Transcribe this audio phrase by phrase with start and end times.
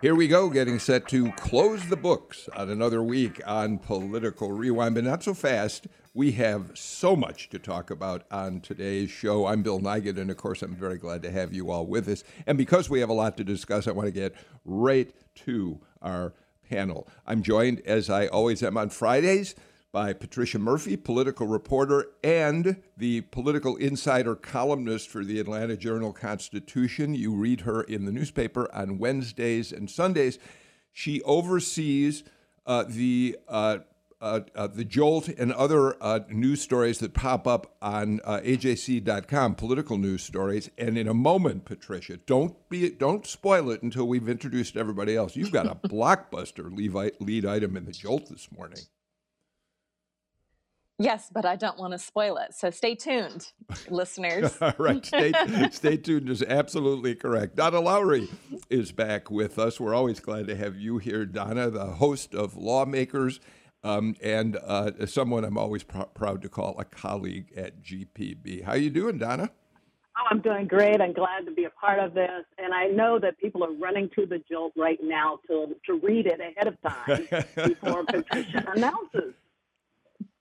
[0.00, 4.94] Here we go, getting set to close the books on another week on Political Rewind,
[4.94, 5.88] but not so fast.
[6.14, 9.44] We have so much to talk about on today's show.
[9.44, 12.24] I'm Bill Nigut, and of course, I'm very glad to have you all with us.
[12.46, 16.32] And because we have a lot to discuss, I want to get right to our
[16.66, 17.06] panel.
[17.26, 19.54] I'm joined, as I always am on Fridays,
[19.92, 27.14] by Patricia Murphy, political reporter and the political insider columnist for the Atlanta Journal Constitution.
[27.14, 30.38] You read her in the newspaper on Wednesdays and Sundays.
[30.92, 32.22] She oversees
[32.66, 33.78] uh, the uh,
[34.20, 39.54] uh, uh the Jolt and other uh, news stories that pop up on uh, AJC.com,
[39.54, 40.70] political news stories.
[40.76, 45.36] And in a moment, Patricia, don't be don't spoil it until we've introduced everybody else.
[45.36, 48.80] You've got a blockbuster lead, lead item in the Jolt this morning.
[51.00, 52.54] Yes, but I don't want to spoil it.
[52.54, 53.50] So stay tuned,
[53.88, 54.56] listeners.
[54.60, 55.04] All right.
[55.04, 55.32] Stay,
[55.70, 57.56] stay tuned is absolutely correct.
[57.56, 58.28] Donna Lowry
[58.68, 59.80] is back with us.
[59.80, 63.40] We're always glad to have you here, Donna, the host of Lawmakers
[63.82, 68.64] um, and uh, someone I'm always pr- proud to call a colleague at GPB.
[68.64, 69.50] How are you doing, Donna?
[70.16, 71.00] Oh, I'm doing great.
[71.00, 72.44] I'm glad to be a part of this.
[72.58, 76.26] And I know that people are running to the jolt right now to, to read
[76.26, 77.26] it ahead of time
[77.68, 79.32] before Patricia announces.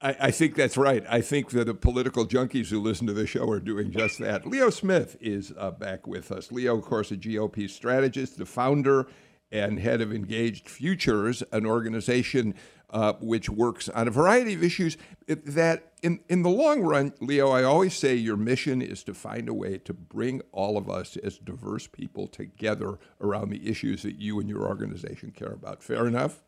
[0.01, 1.03] I, I, think that's right.
[1.09, 4.47] I think that the political junkies who listen to the show are doing just that.
[4.47, 6.51] Leo Smith is uh, back with us.
[6.51, 9.07] Leo, of course, a GOP strategist, the founder
[9.51, 12.53] and head of Engaged Futures, an organization
[12.91, 17.49] uh, which works on a variety of issues that, in, in the long run, Leo,
[17.49, 21.17] I always say your mission is to find a way to bring all of us
[21.17, 25.83] as diverse people together around the issues that you and your organization care about.
[25.83, 26.41] Fair enough?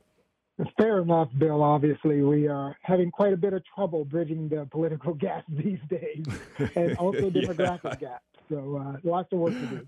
[0.77, 1.63] Fair enough, Bill.
[1.63, 6.25] Obviously, we are having quite a bit of trouble bridging the political gap these days,
[6.75, 8.09] and also demographic yeah.
[8.09, 8.23] gap.
[8.49, 9.87] So, uh, lots of work to do.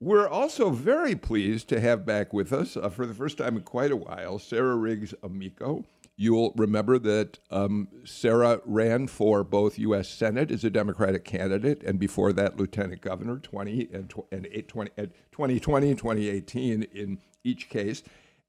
[0.00, 3.62] We're also very pleased to have back with us uh, for the first time in
[3.62, 5.84] quite a while Sarah Riggs Amico.
[6.16, 10.08] You'll remember that um, Sarah ran for both U.S.
[10.08, 14.90] Senate as a Democratic candidate, and before that, Lieutenant Governor 20 and, tw- and 20,
[15.32, 18.02] 2020 and 2018 in each case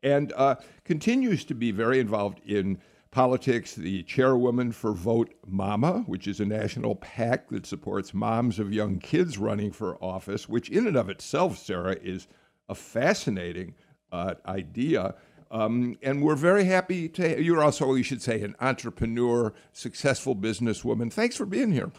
[0.04, 2.80] and uh, continues to be very involved in
[3.12, 3.76] politics.
[3.76, 9.00] The chairwoman for Vote Mama, which is a national PAC that supports moms of young
[9.00, 12.28] kids running for office, which in and of itself, Sarah, is
[12.68, 13.76] a fascinating
[14.12, 15.16] uh, idea.
[15.52, 17.42] Um, and we're very happy to.
[17.42, 21.12] You're also, we should say, an entrepreneur, successful businesswoman.
[21.12, 21.92] Thanks for being here.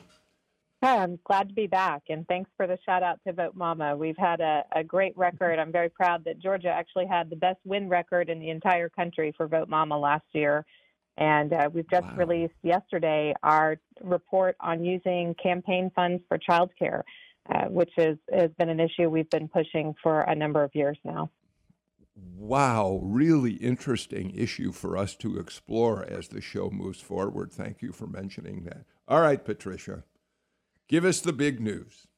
[0.82, 3.94] Hi, I'm glad to be back, and thanks for the shout out to Vote Mama.
[3.94, 5.58] We've had a, a great record.
[5.58, 9.34] I'm very proud that Georgia actually had the best win record in the entire country
[9.36, 10.64] for Vote Mama last year.
[11.18, 12.16] And uh, we've just wow.
[12.16, 17.02] released yesterday our report on using campaign funds for childcare,
[17.54, 20.96] uh, which is, has been an issue we've been pushing for a number of years
[21.04, 21.28] now.
[22.16, 27.52] Wow, really interesting issue for us to explore as the show moves forward.
[27.52, 28.86] Thank you for mentioning that.
[29.06, 30.04] All right, Patricia.
[30.90, 32.08] Give us the big news.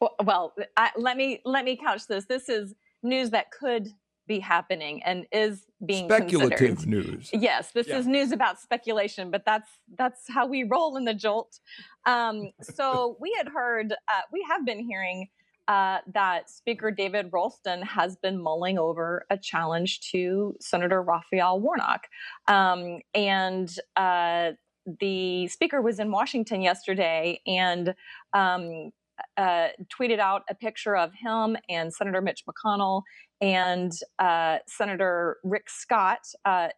[0.00, 2.24] Well, well I, let me let me couch this.
[2.24, 3.88] This is news that could
[4.26, 7.06] be happening and is being speculative considered.
[7.06, 7.30] news.
[7.34, 7.98] Yes, this yeah.
[7.98, 9.68] is news about speculation, but that's
[9.98, 11.58] that's how we roll in the jolt.
[12.06, 15.28] Um, so we had heard, uh, we have been hearing
[15.68, 22.06] uh, that Speaker David Ralston has been mulling over a challenge to Senator Raphael Warnock,
[22.48, 24.52] um, and uh,
[25.00, 27.94] the speaker was in Washington yesterday and
[28.32, 28.90] um,
[29.36, 33.02] uh, tweeted out a picture of him and Senator Mitch McConnell
[33.40, 36.20] and uh, Senator Rick Scott.
[36.44, 36.68] Uh,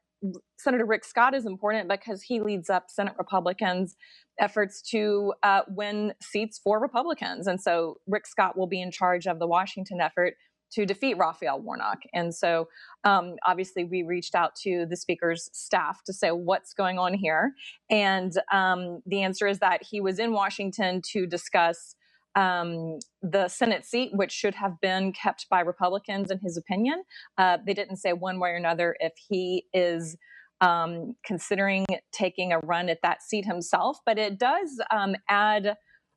[0.58, 3.96] Senator Rick Scott is important because he leads up Senate Republicans'
[4.38, 7.46] efforts to uh, win seats for Republicans.
[7.46, 10.34] And so Rick Scott will be in charge of the Washington effort
[10.72, 12.02] to defeat Raphael Warnock.
[12.12, 12.68] And so,
[13.04, 17.52] um, obviously, we reached out to the speaker's staff to say what's going on here.
[17.90, 21.94] And um, the answer is that he was in Washington to discuss
[22.34, 27.04] um, the Senate seat, which should have been kept by Republicans, in his opinion.
[27.36, 30.16] Uh, they didn't say one way or another if he is.
[30.60, 35.76] Um, considering taking a run at that seat himself, but it does um, add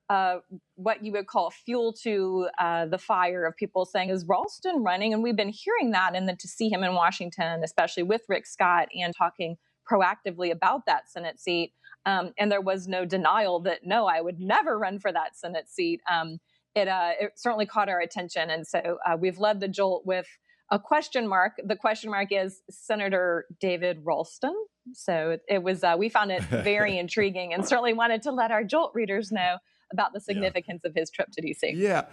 [0.10, 0.38] uh,
[0.76, 5.14] what you would call fuel to uh, the fire of people saying, is Ralston running?
[5.14, 6.16] And we've been hearing that.
[6.16, 9.58] And then to see him in Washington, especially with Rick Scott and talking
[9.92, 11.74] proactively about that Senate seat,
[12.06, 15.70] um, and there was no denial that no, I would never run for that Senate
[15.70, 16.02] seat.
[16.12, 16.40] Um,
[16.76, 20.28] it, uh, it certainly caught our attention, and so uh, we've led the jolt with
[20.72, 21.54] a question mark.
[21.64, 24.54] The question mark is Senator David Ralston.
[24.94, 28.52] So it, it was uh, we found it very intriguing, and certainly wanted to let
[28.52, 29.58] our jolt readers know
[29.96, 30.90] about the significance yeah.
[30.90, 31.72] of his trip to DC.
[31.74, 32.04] Yeah.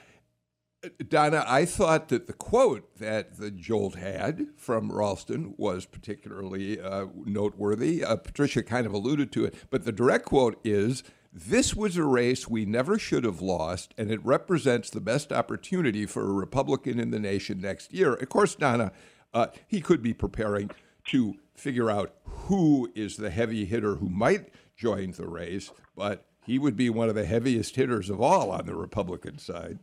[1.08, 7.06] Donna, I thought that the quote that the Jolt had from Ralston was particularly uh,
[7.24, 8.02] noteworthy.
[8.02, 12.04] Uh, Patricia kind of alluded to it, but the direct quote is This was a
[12.04, 16.98] race we never should have lost, and it represents the best opportunity for a Republican
[16.98, 18.14] in the nation next year.
[18.14, 18.90] Of course, Donna,
[19.32, 20.70] uh, he could be preparing
[21.06, 26.58] to figure out who is the heavy hitter who might join the race, but he
[26.58, 29.78] would be one of the heaviest hitters of all on the Republican side.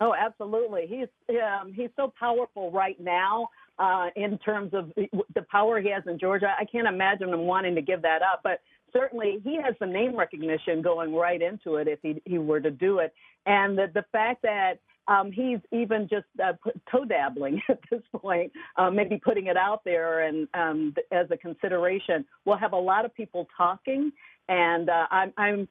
[0.00, 0.86] Oh, absolutely.
[0.86, 3.48] He's um, he's so powerful right now
[3.78, 4.92] uh, in terms of
[5.34, 6.54] the power he has in Georgia.
[6.58, 8.60] I can't imagine him wanting to give that up, but
[8.94, 12.70] certainly he has the name recognition going right into it if he he were to
[12.70, 13.12] do it,
[13.46, 14.74] and the the fact that.
[15.08, 16.52] Um, he's even just uh,
[16.88, 21.36] toe dabbling at this point, uh, maybe putting it out there and um, as a
[21.36, 22.24] consideration.
[22.44, 24.12] We'll have a lot of people talking,
[24.48, 25.68] and uh, I'm, I'm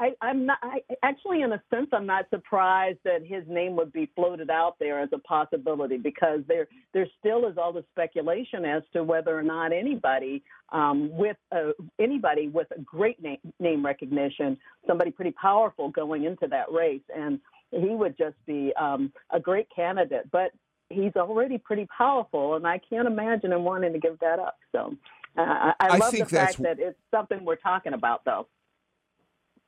[0.00, 3.92] I, I'm not I, actually, in a sense, I'm not surprised that his name would
[3.92, 8.64] be floated out there as a possibility because there there still is all the speculation
[8.64, 11.70] as to whether or not anybody um, with uh,
[12.00, 17.38] anybody with a great name, name recognition, somebody pretty powerful going into that race, and
[17.70, 20.28] he would just be um, a great candidate.
[20.32, 20.50] But
[20.88, 24.58] he's already pretty powerful, and I can't imagine him wanting to give that up.
[24.72, 24.96] So.
[25.36, 28.46] Uh, I, I love the fact that it's something we're talking about, though.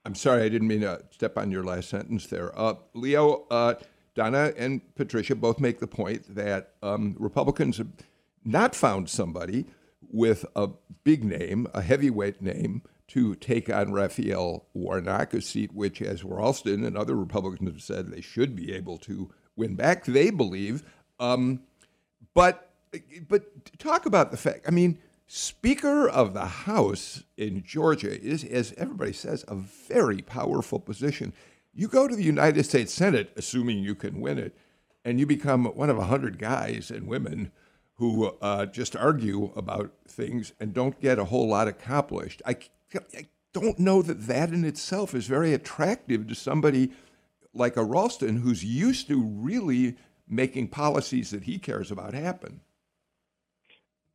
[0.05, 2.59] I'm sorry, I didn't mean to step on your last sentence there.
[2.59, 3.75] Uh, Leo, uh,
[4.15, 7.89] Donna, and Patricia both make the point that um, Republicans have
[8.45, 9.67] not found somebody
[10.11, 10.69] with a
[11.05, 16.85] big name, a heavyweight name, to take on Raphael Warnock, a seat which, as Ralston
[16.85, 20.05] and other Republicans have said, they should be able to win back.
[20.05, 20.85] They believe,
[21.19, 21.61] um,
[22.35, 22.71] but
[23.29, 24.65] but talk about the fact.
[24.67, 24.99] I mean,
[25.33, 31.33] Speaker of the House in Georgia is, as everybody says, a very powerful position.
[31.73, 34.57] You go to the United States Senate, assuming you can win it,
[35.05, 37.53] and you become one of a hundred guys and women
[37.95, 42.43] who uh, just argue about things and don't get a whole lot accomplished.
[42.45, 42.57] I,
[43.17, 46.91] I don't know that that in itself is very attractive to somebody
[47.55, 52.63] like a Ralston who's used to really making policies that he cares about happen.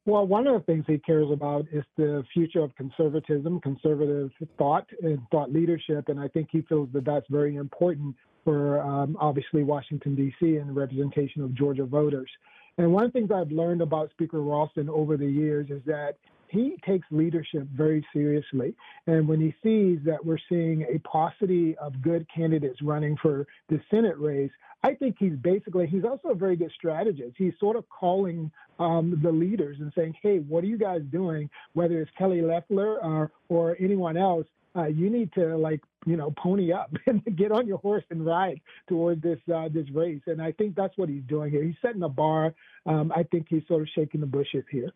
[0.07, 4.86] Well, one of the things he cares about is the future of conservatism, conservative thought,
[5.02, 6.10] and thought leadership.
[6.10, 10.69] And I think he feels that that's very important for um, obviously Washington, D.C., and
[10.69, 12.30] the representation of Georgia voters.
[12.78, 16.18] And one of the things I've learned about Speaker Ralston over the years is that
[16.50, 18.75] he takes leadership very seriously.
[19.08, 23.81] And when he sees that we're seeing a paucity of good candidates running for the
[23.90, 24.51] Senate race,
[24.83, 27.36] I think he's basically, he's also a very good strategist.
[27.38, 31.50] He's sort of calling um, the leaders and saying, hey, what are you guys doing?
[31.74, 34.45] Whether it's Kelly Loeffler or, or anyone else,
[34.75, 38.25] uh, you need to like you know pony up and get on your horse and
[38.25, 40.22] ride toward this uh, this race.
[40.27, 41.63] And I think that's what he's doing here.
[41.63, 42.54] He's setting a bar.
[42.86, 44.92] Um, I think he's sort of shaking the bushes here.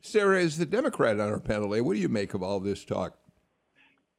[0.00, 1.68] Sarah is the Democrat on our panel.
[1.68, 3.16] What do you make of all this talk?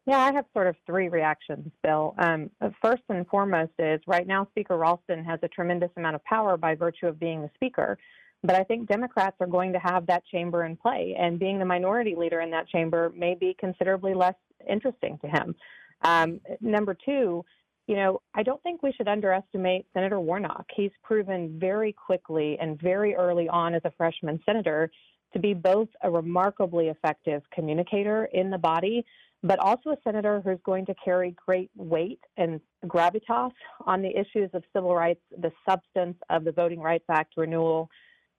[0.06, 2.14] Yeah, I have sort of three reactions, Bill.
[2.20, 6.58] Um, first and foremost is right now Speaker Ralston has a tremendous amount of power
[6.58, 7.98] by virtue of being the Speaker.
[8.44, 11.66] But I think Democrats are going to have that chamber in play, and being the
[11.66, 14.36] minority leader in that chamber may be considerably less
[14.70, 15.56] interesting to him.
[16.04, 17.44] Um, number two,
[17.88, 20.66] you know, I don't think we should underestimate Senator Warnock.
[20.76, 24.92] He's proven very quickly and very early on as a freshman senator
[25.34, 29.06] to be both a remarkably effective communicator in the body,
[29.44, 33.52] but also a senator who's going to carry great weight and gravitas
[33.86, 37.90] on the issues of civil rights, the substance of the Voting Rights Act renewal.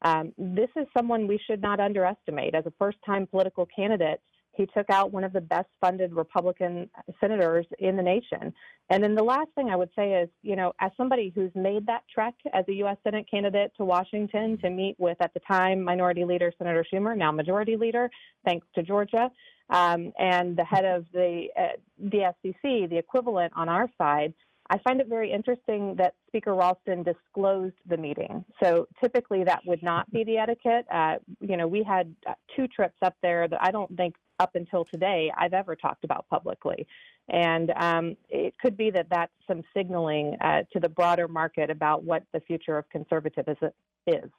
[0.02, 2.54] Um, this is someone we should not underestimate.
[2.54, 4.20] As a first time political candidate,
[4.56, 6.88] he took out one of the best funded Republican
[7.20, 8.52] senators in the nation.
[8.88, 11.86] And then the last thing I would say is, you know, as somebody who's made
[11.86, 12.96] that trek as a U.S.
[13.04, 17.30] Senate candidate to Washington to meet with, at the time, Minority Leader Senator Schumer, now
[17.30, 18.10] Majority Leader,
[18.44, 19.30] thanks to Georgia,
[19.70, 24.32] um, and the head of the uh, the FCC, the equivalent on our side,
[24.68, 28.44] I find it very interesting that Speaker Ralston disclosed the meeting.
[28.62, 30.86] So typically that would not be the etiquette.
[30.92, 34.54] Uh, you know, we had uh, two trips up there that I don't think up
[34.54, 36.86] until today I've ever talked about publicly.
[37.28, 42.04] And um, it could be that that's some signaling uh, to the broader market about
[42.04, 43.70] what the future of conservatism
[44.06, 44.30] is.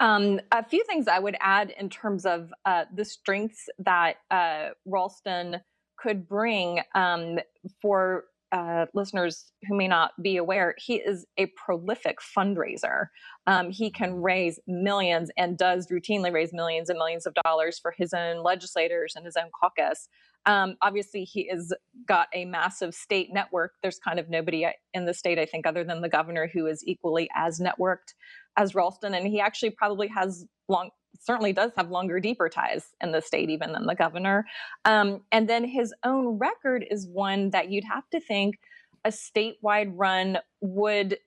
[0.00, 4.70] Um, a few things I would add in terms of uh, the strengths that uh,
[4.86, 5.60] Ralston
[5.96, 7.38] could bring um,
[7.80, 13.06] for uh, listeners who may not be aware, he is a prolific fundraiser.
[13.48, 14.22] Um, he can mm-hmm.
[14.22, 19.14] raise millions and does routinely raise millions and millions of dollars for his own legislators
[19.16, 20.08] and his own caucus.
[20.46, 21.72] Um, obviously, he has
[22.06, 23.72] got a massive state network.
[23.82, 26.84] There's kind of nobody in the state, I think, other than the governor, who is
[26.86, 28.14] equally as networked
[28.56, 29.14] as Ralston.
[29.14, 33.50] And he actually probably has long, certainly does have longer, deeper ties in the state
[33.50, 34.46] even than the governor.
[34.84, 38.56] Um, and then his own record is one that you'd have to think
[39.04, 41.18] a statewide run would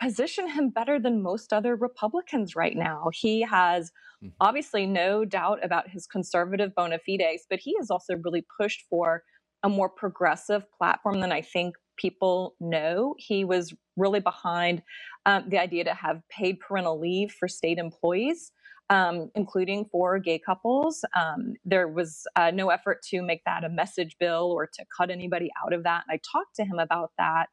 [0.00, 3.08] position him better than most other Republicans right now.
[3.12, 3.92] He has
[4.22, 4.28] mm-hmm.
[4.40, 9.22] obviously no doubt about his conservative bona fides, but he has also really pushed for
[9.62, 13.14] a more progressive platform than I think people know.
[13.18, 14.82] He was really behind
[15.26, 18.52] um, the idea to have paid parental leave for state employees
[18.90, 21.04] um, including for gay couples.
[21.16, 25.10] Um, there was uh, no effort to make that a message bill or to cut
[25.10, 26.04] anybody out of that.
[26.06, 27.46] And I talked to him about that.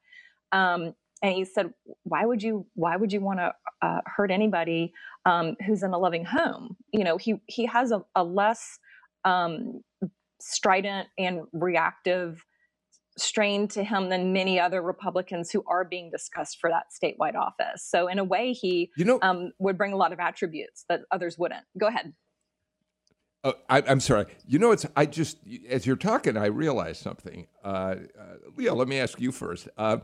[0.52, 2.66] Um, and he said, "Why would you?
[2.76, 4.94] Why would you want to uh, hurt anybody
[5.26, 6.78] um, who's in a loving home?
[6.94, 8.80] You know, he he has a, a less
[9.26, 9.82] um,
[10.40, 12.46] strident and reactive
[13.18, 17.84] strain to him than many other Republicans who are being discussed for that statewide office.
[17.84, 21.02] So in a way, he you know, um, would bring a lot of attributes that
[21.12, 21.64] others wouldn't.
[21.78, 22.14] Go ahead.
[23.44, 24.26] Oh, I, am sorry.
[24.46, 25.38] You know, it's I just
[25.70, 27.48] as you're talking, I realized something.
[27.64, 27.96] Uh, uh,
[28.56, 29.70] Leo, let me ask you first.
[29.78, 29.98] Uh,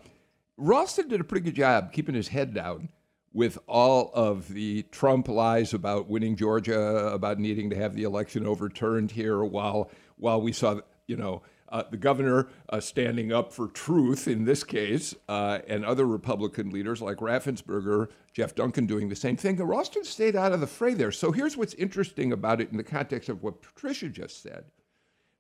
[0.58, 2.90] Ralston did a pretty good job keeping his head down
[3.34, 8.48] with all of the Trump lies about winning Georgia, about needing to have the election
[8.48, 13.68] overturned here, while while we saw, you know, uh, the governor uh, standing up for
[13.68, 19.16] truth in this case, uh, and other Republican leaders like Raffensperger, Geoff Duncan doing the
[19.16, 19.58] same thing.
[19.58, 21.12] Ralston stayed out of the fray there.
[21.12, 24.66] So here's what's interesting about it in the context of what Patricia just said.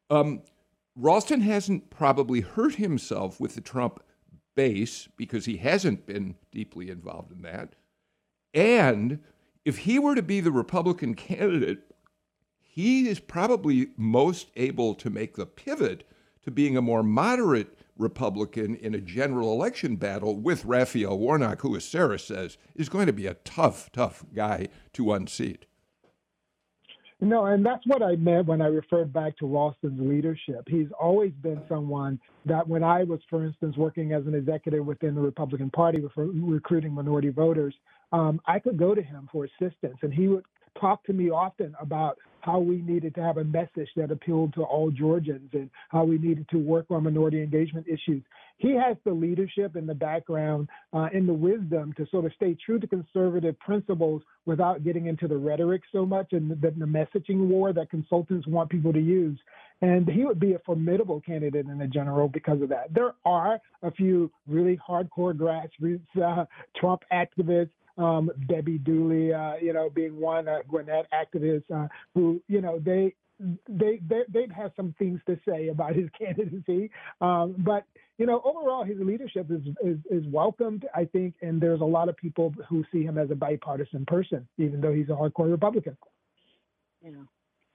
[0.09, 0.41] Um,
[0.95, 4.01] Ralston hasn't probably hurt himself with the Trump
[4.55, 7.73] base because he hasn't been deeply involved in that.
[8.53, 9.19] And
[9.65, 11.79] if he were to be the Republican candidate,
[12.61, 16.07] he is probably most able to make the pivot
[16.45, 21.75] to being a more moderate Republican in a general election battle with Raphael Warnock, who,
[21.75, 25.65] as Sarah says, is going to be a tough, tough guy to unseat.
[27.21, 30.67] No, and that's what I meant when I referred back to Ralston's leadership.
[30.67, 35.15] He's always been someone that, when I was, for instance, working as an executive within
[35.15, 37.73] the Republican Party recruiting minority voters,
[38.11, 40.43] um, I could go to him for assistance, and he would
[40.79, 44.61] talk to me often about how we needed to have a message that appealed to
[44.61, 48.23] all Georgians and how we needed to work on minority engagement issues.
[48.57, 52.55] He has the leadership and the background uh, and the wisdom to sort of stay
[52.63, 57.47] true to conservative principles without getting into the rhetoric so much and the, the messaging
[57.47, 59.39] war that consultants want people to use.
[59.81, 62.93] And he would be a formidable candidate in the general because of that.
[62.93, 66.45] There are a few really hardcore grassroots uh,
[66.79, 72.41] Trump activists um, Debbie Dooley, uh, you know, being one, uh, Gwinnett activist, uh, who,
[72.47, 73.13] you know, they
[73.67, 76.89] they they they'd have some things to say about his candidacy.
[77.21, 77.83] Um, but
[78.17, 82.09] you know, overall, his leadership is, is is welcomed, I think, and there's a lot
[82.09, 85.97] of people who see him as a bipartisan person, even though he's a hardcore Republican.
[87.03, 87.11] Yeah.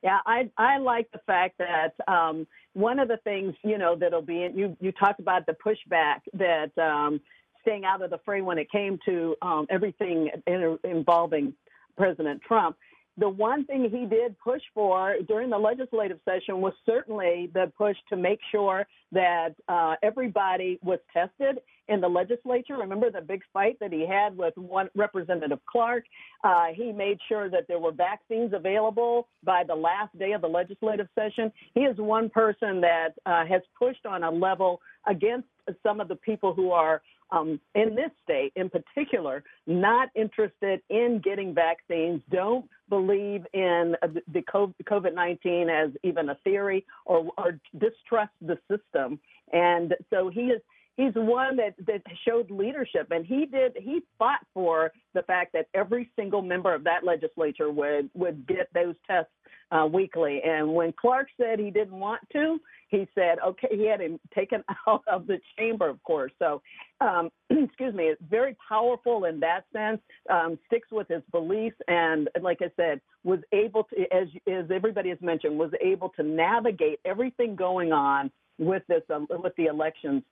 [0.03, 4.23] Yeah, I I like the fact that um, one of the things you know that'll
[4.23, 7.21] be you you talked about the pushback that um,
[7.63, 11.55] staying out of the fray when it came to um, everything in, involving
[11.97, 12.77] President Trump.
[13.19, 17.97] The one thing he did push for during the legislative session was certainly the push
[18.09, 22.77] to make sure that uh, everybody was tested in the legislature.
[22.79, 26.05] Remember the big fight that he had with one Representative Clark?
[26.45, 30.49] Uh, he made sure that there were vaccines available by the last day of the
[30.49, 31.53] legislative session.
[31.75, 35.49] He is one person that uh, has pushed on a level against
[35.83, 37.03] some of the people who are
[37.33, 43.95] um, in this state in particular, not interested in getting vaccines, don't believe in
[44.33, 49.21] the COVID 19 as even a theory or, or distrust the system.
[49.53, 50.61] And so he is
[50.97, 55.67] he's one that, that showed leadership and he did he fought for the fact that
[55.75, 59.31] every single member of that legislature would would get those tests
[59.71, 62.59] uh, weekly and when clark said he didn't want to
[62.89, 66.61] he said okay he had him taken out of the chamber of course so
[67.01, 70.01] um, excuse me it's very powerful in that sense
[70.31, 75.09] um, sticks with his beliefs and like i said was able to as as everybody
[75.09, 80.23] has mentioned was able to navigate everything going on with this um, with the elections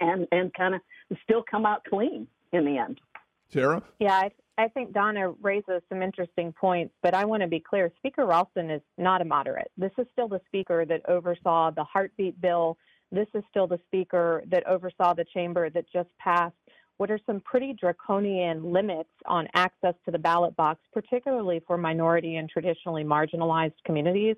[0.00, 0.80] and and kind of
[1.24, 3.00] still come out clean in the end.
[3.48, 3.82] Sarah?
[3.98, 7.92] Yeah, I, I think Donna raises some interesting points, but I want to be clear.
[7.98, 9.70] Speaker Ralston is not a moderate.
[9.76, 12.76] This is still the speaker that oversaw the heartbeat bill.
[13.12, 16.56] This is still the speaker that oversaw the chamber that just passed
[16.98, 22.36] what are some pretty draconian limits on access to the ballot box, particularly for minority
[22.36, 24.36] and traditionally marginalized communities.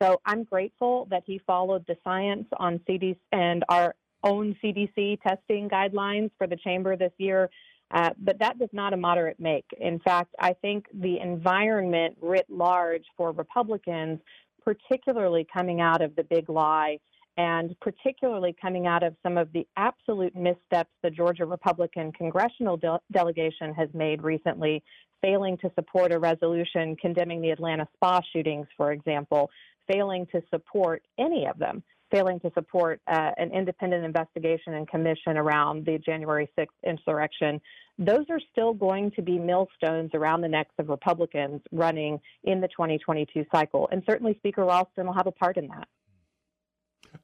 [0.00, 5.68] So I'm grateful that he followed the science on CDC and our own CDC testing
[5.68, 7.50] guidelines for the chamber this year.
[7.90, 9.64] Uh, but that does not a moderate make.
[9.80, 14.20] In fact, I think the environment writ large for Republicans,
[14.62, 16.98] particularly coming out of the big lie,
[17.38, 23.00] and particularly coming out of some of the absolute missteps the Georgia Republican congressional de-
[23.12, 24.82] delegation has made recently,
[25.22, 29.50] failing to support a resolution condemning the Atlanta spa shootings, for example,
[29.90, 35.36] failing to support any of them failing to support uh, an independent investigation and commission
[35.36, 37.60] around the January 6th insurrection,
[37.98, 42.68] those are still going to be millstones around the necks of Republicans running in the
[42.68, 43.88] 2022 cycle.
[43.90, 45.88] And certainly Speaker Ralston will have a part in that.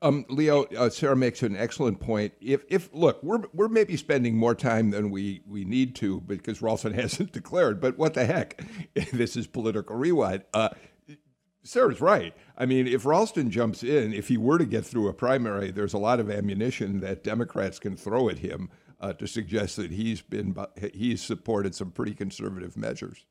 [0.02, 2.32] Um, Leo, uh, Sarah makes an excellent point.
[2.40, 6.62] If, if look, we're we're maybe spending more time than we, we need to because
[6.62, 7.80] Ralston hasn't declared.
[7.80, 8.62] But what the heck?
[9.12, 10.44] this is political rewind.
[10.52, 10.70] Uh,
[11.64, 12.34] Sarah's right.
[12.58, 15.94] I mean, if Ralston jumps in, if he were to get through a primary, there's
[15.94, 18.68] a lot of ammunition that Democrats can throw at him
[19.00, 20.54] uh, to suggest that he's been
[20.92, 23.24] he's supported some pretty conservative measures.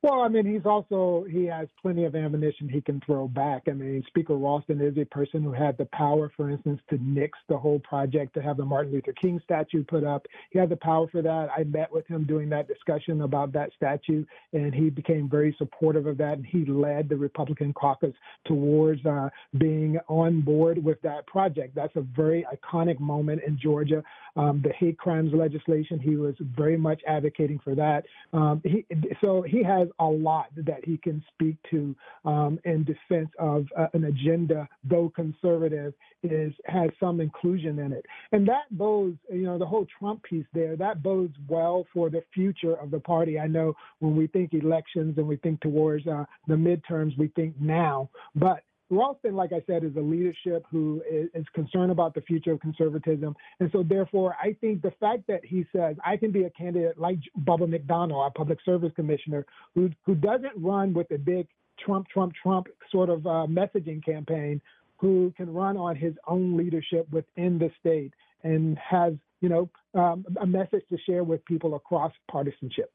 [0.00, 3.64] Well, I mean, he's also he has plenty of ammunition he can throw back.
[3.66, 7.36] I mean, Speaker Ralston is a person who had the power, for instance, to nix
[7.48, 10.24] the whole project to have the Martin Luther King statue put up.
[10.50, 11.48] He had the power for that.
[11.56, 16.06] I met with him during that discussion about that statue, and he became very supportive
[16.06, 16.34] of that.
[16.34, 18.14] And he led the Republican caucus
[18.46, 21.74] towards uh, being on board with that project.
[21.74, 24.04] That's a very iconic moment in Georgia.
[24.36, 28.04] Um, the hate crimes legislation, he was very much advocating for that.
[28.32, 28.86] Um, he,
[29.20, 33.66] so he has has a lot that he can speak to um, in defense of
[33.76, 39.44] uh, an agenda, though conservative, is has some inclusion in it, and that bodes, you
[39.44, 40.76] know, the whole Trump piece there.
[40.76, 43.38] That bodes well for the future of the party.
[43.38, 47.54] I know when we think elections and we think towards uh, the midterms, we think
[47.60, 52.22] now, but Ralston, like I said, is a leadership who is, is, concerned about the
[52.22, 53.36] future of conservatism.
[53.60, 56.98] And so, therefore, I think the fact that he says, I can be a candidate
[56.98, 61.46] like Bubba McDonald, our public service commissioner, who, who doesn't run with a big
[61.84, 64.60] Trump, Trump, Trump sort of uh, messaging campaign,
[64.96, 70.24] who can run on his own leadership within the state and has, you know, um,
[70.40, 72.90] a message to share with people across partisanship.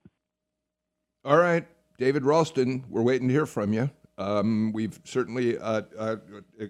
[1.23, 1.65] All right.
[1.97, 3.89] David Ralston, we're waiting to hear from you.
[4.17, 6.17] Um, we've certainly uh, uh,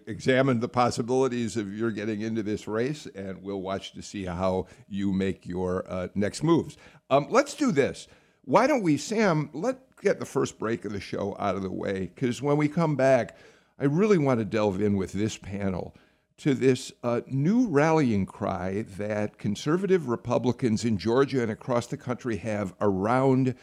[0.08, 4.68] examined the possibilities of your getting into this race, and we'll watch to see how
[4.88, 6.78] you make your uh, next moves.
[7.10, 8.08] Um, let's do this.
[8.46, 9.50] Why don't we, Sam?
[9.54, 12.68] Let's get the first break of the show out of the way, because when we
[12.68, 13.38] come back,
[13.80, 15.96] I really want to delve in with this panel
[16.38, 22.38] to this uh, new rallying cry that conservative Republicans in Georgia and across the country
[22.38, 23.56] have around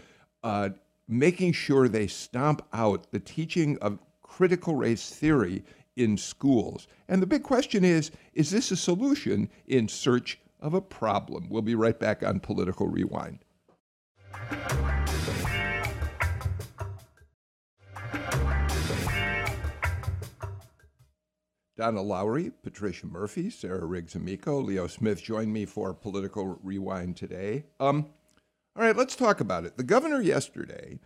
[0.42, 0.70] uh,
[1.10, 5.64] making sure they stomp out the teaching of critical race theory
[5.96, 6.86] in schools.
[7.08, 11.48] And the big question is is this a solution in search of a problem?
[11.50, 13.40] We'll be right back on Political Rewind.
[21.76, 27.64] Donna Lowry, Patricia Murphy, Sarah Riggs Amico, Leo Smith join me for Political Rewind today.
[27.80, 28.10] Um,
[28.76, 29.76] all right, let's talk about it.
[29.76, 30.98] The governor yesterday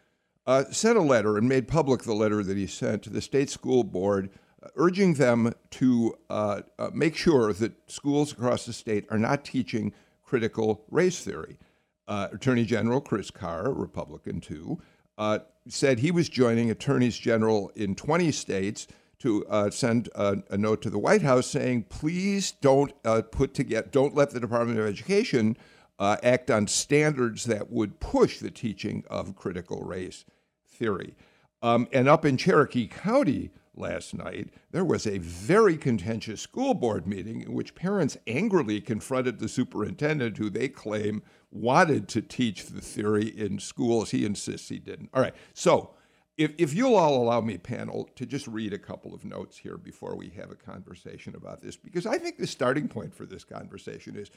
[0.46, 3.50] uh, sent a letter and made public the letter that he sent to the state
[3.50, 4.30] school board,
[4.62, 9.44] uh, urging them to uh, uh, make sure that schools across the state are not
[9.44, 11.58] teaching critical race theory.
[12.06, 14.78] Uh, Attorney General Chris Carr, Republican too,
[15.16, 18.86] uh, said he was joining attorneys general in 20 states
[19.20, 23.54] to uh, send a, a, note to the White House saying, please don't uh, put
[23.54, 25.56] together, don't let the Department of Education
[25.98, 30.24] uh, act on standards that would push the teaching of critical race
[30.68, 31.14] theory.
[31.62, 37.06] Um, and up in Cherokee County last night, there was a very contentious school board
[37.06, 42.80] meeting in which parents angrily confronted the superintendent, who they claim wanted to teach the
[42.80, 44.10] theory in schools.
[44.10, 45.10] He insists he didn't.
[45.14, 45.94] All right, so
[46.36, 49.78] if, if you'll all allow me, panel, to just read a couple of notes here
[49.78, 53.44] before we have a conversation about this, because I think the starting point for this
[53.44, 54.30] conversation is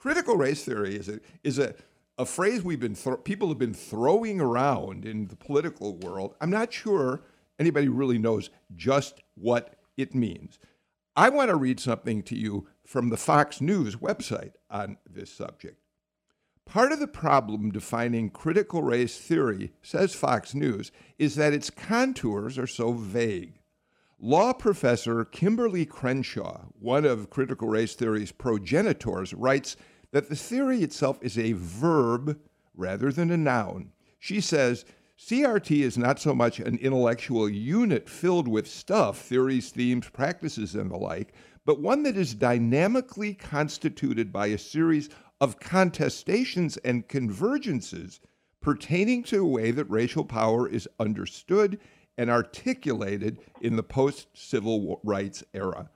[0.00, 1.74] critical race theory is a, is a,
[2.18, 6.34] a phrase we've been people have been throwing around in the political world.
[6.40, 7.22] I'm not sure
[7.58, 10.58] anybody really knows just what it means.
[11.14, 15.76] I want to read something to you from the Fox News website on this subject.
[16.64, 22.56] Part of the problem defining critical race theory, says Fox News, is that its contours
[22.58, 23.59] are so vague.
[24.22, 29.78] Law professor Kimberlé Crenshaw, one of critical race theory's progenitors, writes
[30.10, 32.38] that the theory itself is a verb
[32.74, 33.92] rather than a noun.
[34.18, 34.84] She says
[35.18, 40.90] CRT is not so much an intellectual unit filled with stuff, theories, themes, practices, and
[40.90, 41.32] the like,
[41.64, 45.08] but one that is dynamically constituted by a series
[45.40, 48.20] of contestations and convergences
[48.60, 51.80] pertaining to the way that racial power is understood
[52.18, 55.90] and articulated in the post civil rights era.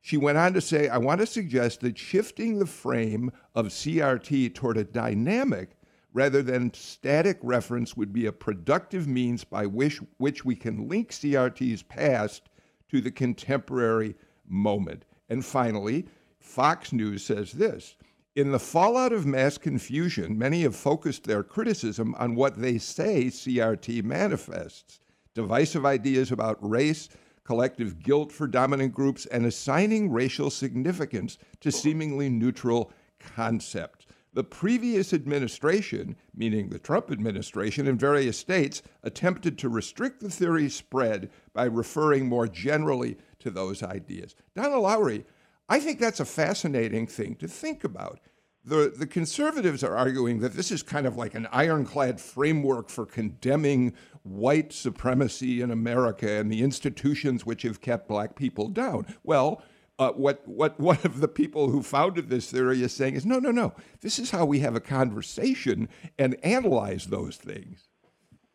[0.00, 4.54] She went on to say, I want to suggest that shifting the frame of CRT
[4.54, 5.76] toward a dynamic
[6.12, 11.10] rather than static reference would be a productive means by which, which we can link
[11.10, 12.48] CRT's past
[12.90, 14.14] to the contemporary
[14.46, 15.04] moment.
[15.28, 16.06] And finally,
[16.40, 17.96] Fox News says this
[18.34, 23.26] in the fallout of mass confusion, many have focused their criticism on what they say
[23.26, 25.00] CRT manifests
[25.38, 27.08] divisive ideas about race,
[27.44, 34.04] collective guilt for dominant groups, and assigning racial significance to seemingly neutral concepts.
[34.34, 40.74] The previous administration, meaning the Trump administration in various states, attempted to restrict the theory's
[40.74, 44.34] spread by referring more generally to those ideas.
[44.56, 45.24] Donna Lowry,
[45.68, 48.18] I think that's a fascinating thing to think about.
[48.68, 53.06] The, the conservatives are arguing that this is kind of like an ironclad framework for
[53.06, 59.06] condemning white supremacy in America and the institutions which have kept black people down.
[59.24, 59.62] Well,
[59.98, 63.38] uh, what, what one of the people who founded this theory is saying is no,
[63.38, 63.72] no, no.
[64.02, 67.88] This is how we have a conversation and analyze those things.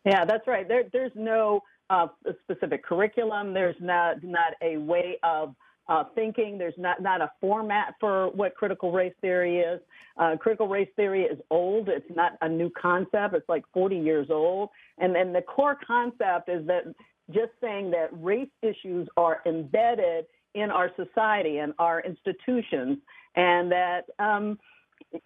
[0.04, 0.68] Yeah, that's right.
[0.68, 2.06] There, there's no uh,
[2.44, 3.52] specific curriculum.
[3.52, 5.54] There's not not a way of
[5.88, 6.58] uh, thinking.
[6.58, 9.80] There's not, not a format for what critical race theory is.
[10.16, 11.88] Uh, critical race theory is old.
[11.88, 13.34] It's not a new concept.
[13.34, 14.70] It's like 40 years old.
[14.98, 16.84] And then the core concept is that
[17.30, 22.98] just saying that race issues are embedded in our society and our institutions,
[23.34, 24.58] and that um,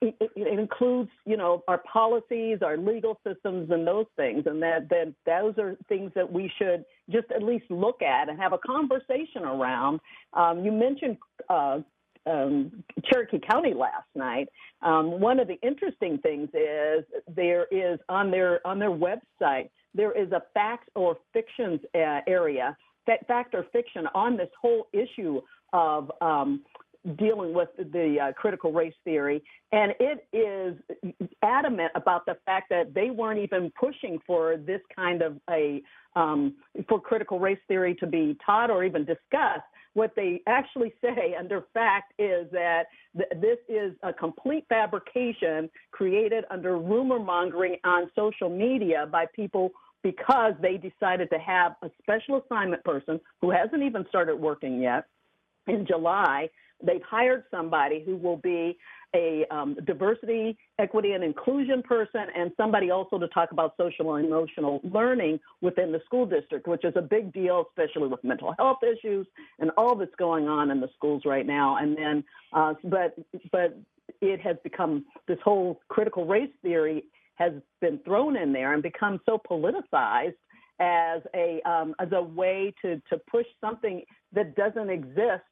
[0.00, 4.88] it, it, includes, you know, our policies, our legal systems, and those things, and that
[4.88, 8.58] that those are things that we should just at least look at and have a
[8.58, 10.00] conversation around.
[10.34, 11.16] Um, you mentioned
[11.48, 11.80] uh,
[12.26, 14.48] um, Cherokee County last night.
[14.82, 20.12] Um, one of the interesting things is there is on their on their website there
[20.12, 22.76] is a facts or fictions uh, area,
[23.26, 25.40] fact or fiction on this whole issue
[25.72, 26.62] of um,
[27.16, 29.42] dealing with the uh, critical race theory,
[29.72, 30.76] and it is
[31.42, 35.82] adamant about the fact that they weren't even pushing for this kind of a
[36.16, 36.54] um,
[36.88, 39.62] for critical race theory to be taught or even discussed.
[39.94, 42.84] What they actually say under fact is that
[43.16, 49.70] th- this is a complete fabrication created under rumor mongering on social media by people
[50.02, 55.06] because they decided to have a special assignment person who hasn't even started working yet
[55.66, 56.48] in July
[56.82, 58.76] they've hired somebody who will be
[59.14, 64.26] a um, diversity, equity, and inclusion person, and somebody also to talk about social and
[64.26, 68.78] emotional learning within the school district, which is a big deal, especially with mental health
[68.82, 69.26] issues
[69.58, 71.78] and all that's going on in the schools right now.
[71.78, 73.16] And then, uh, but
[73.50, 73.78] but
[74.20, 77.04] it has become this whole critical race theory
[77.36, 80.34] has been thrown in there and become so politicized
[80.80, 85.42] as a um, as a way to to push something that doesn't exist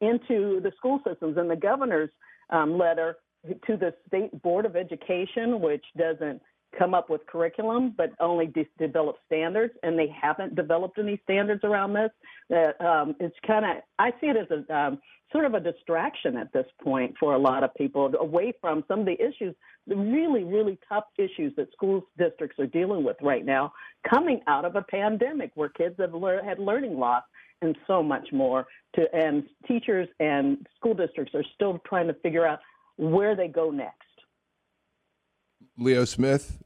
[0.00, 1.36] into the school systems.
[1.36, 2.10] And the governor's
[2.50, 3.16] um, letter
[3.66, 6.40] to the state board of education, which doesn't
[6.78, 11.62] come up with curriculum but only de- develop standards, and they haven't developed any standards
[11.64, 12.10] around this.
[12.50, 14.98] That um, it's kind of I see it as a um,
[15.32, 19.00] sort of a distraction at this point for a lot of people away from some
[19.00, 19.54] of the issues,
[19.86, 23.72] the really really tough issues that school districts are dealing with right now,
[24.08, 27.22] coming out of a pandemic where kids have le- had learning loss
[27.64, 28.66] and so much more.
[28.96, 32.60] To and teachers and school districts are still trying to figure out
[32.96, 33.98] where they go next.
[35.76, 36.62] Leo Smith,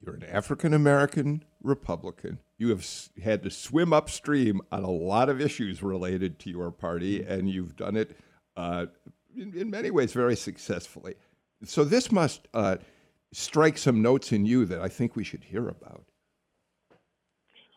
[0.00, 2.38] you're an African American Republican.
[2.58, 2.86] You have
[3.22, 7.76] had to swim upstream on a lot of issues related to your party, and you've
[7.76, 8.16] done it
[8.56, 8.86] uh,
[9.36, 11.14] in, in, many ways very successfully.
[11.64, 12.76] So this must uh,
[13.32, 16.04] strike some notes in you that I think we should hear about.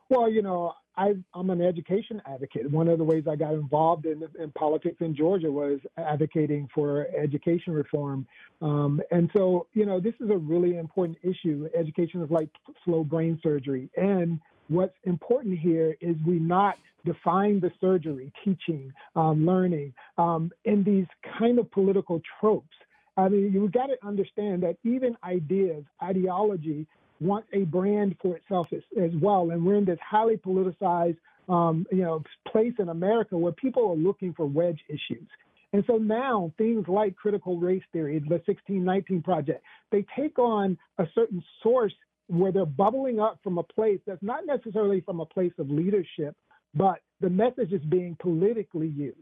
[0.10, 2.70] Well, you know, I, am an education advocate.
[2.70, 7.08] One of the ways I got involved in, in politics in Georgia was advocating for
[7.16, 8.28] education reform.
[8.62, 11.70] Um, and so, you know, this is a really important issue.
[11.78, 12.50] Education is like
[12.84, 13.90] slow brain surgery.
[13.96, 20.84] And what's important here is we not define the surgery, teaching, um, learning, um, in
[20.84, 21.06] these
[21.38, 22.76] kind of political tropes
[23.18, 26.86] I mean, you've got to understand that even ideas, ideology,
[27.20, 29.52] want a brand for itself as, as well.
[29.52, 31.18] And we're in this highly politicized,
[31.50, 35.28] um, you know, place in America where people are looking for wedge issues.
[35.74, 41.06] And so now things like critical race theory, the 1619 project, they take on a
[41.14, 41.94] certain source
[42.28, 46.36] where they're bubbling up from a place that's not necessarily from a place of leadership,
[46.74, 49.18] but the message is being politically used.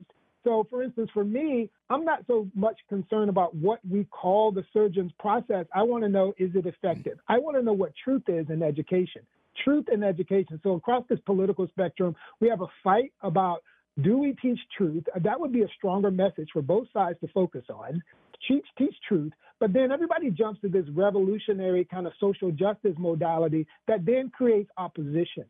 [0.46, 4.64] So, for instance, for me, I'm not so much concerned about what we call the
[4.72, 5.66] surgeon's process.
[5.74, 7.18] I want to know is it effective?
[7.28, 9.24] I want to know what truth is in education.
[9.64, 10.60] Truth in education.
[10.64, 13.64] So, across this political spectrum, we have a fight about
[14.02, 15.06] do we teach truth?
[15.22, 18.04] That would be a stronger message for both sides to focus on.
[18.48, 23.66] Teach, teach truth, but then everybody jumps to this revolutionary kind of social justice modality
[23.88, 25.46] that then creates opposition.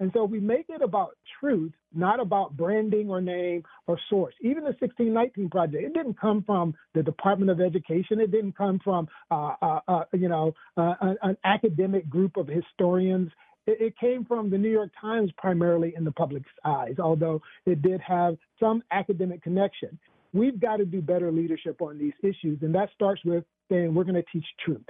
[0.00, 4.34] And so we make it about truth, not about branding or name or source.
[4.40, 8.20] Even the 1619 project, it didn't come from the Department of Education.
[8.20, 13.30] It didn't come from, uh, uh, uh, you know, uh, an academic group of historians.
[13.66, 17.82] It, it came from the New York Times primarily in the public's eyes, although it
[17.82, 19.98] did have some academic connection.
[20.32, 24.04] We've got to do better leadership on these issues, and that starts with saying we're
[24.04, 24.86] going to teach truth.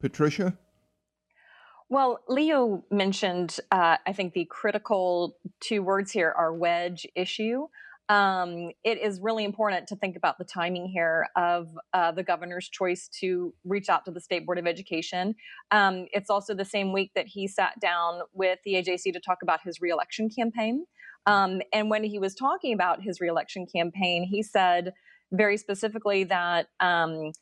[0.00, 0.56] Patricia?
[1.90, 7.66] Well, Leo mentioned, uh, I think the critical two words here are wedge issue.
[8.08, 12.68] Um, it is really important to think about the timing here of uh, the governor's
[12.68, 15.34] choice to reach out to the State Board of Education.
[15.72, 19.38] Um, it's also the same week that he sat down with the AJC to talk
[19.42, 20.86] about his reelection campaign.
[21.26, 24.92] Um, and when he was talking about his reelection campaign, he said
[25.32, 27.32] very specifically that um,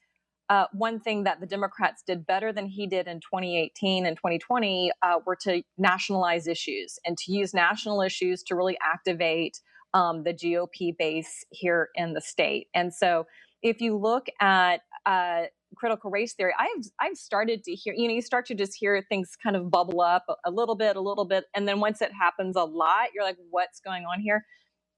[0.48, 4.90] uh, one thing that the Democrats did better than he did in 2018 and 2020
[5.02, 9.60] uh, were to nationalize issues and to use national issues to really activate
[9.94, 12.68] um, the GOP base here in the state.
[12.74, 13.26] And so,
[13.62, 17.94] if you look at uh, critical race theory, I've I've started to hear.
[17.96, 20.96] You know, you start to just hear things kind of bubble up a little bit,
[20.96, 24.20] a little bit, and then once it happens a lot, you're like, "What's going on
[24.20, 24.44] here?"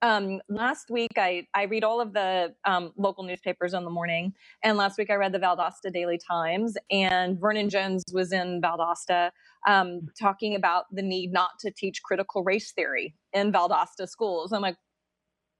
[0.02, 4.32] Um, last week I, I read all of the um, local newspapers in the morning
[4.62, 9.30] and last week i read the valdosta daily times and vernon jones was in valdosta
[9.66, 14.52] um, talking about the need not to teach critical race theory in valdosta schools.
[14.52, 14.76] I'm like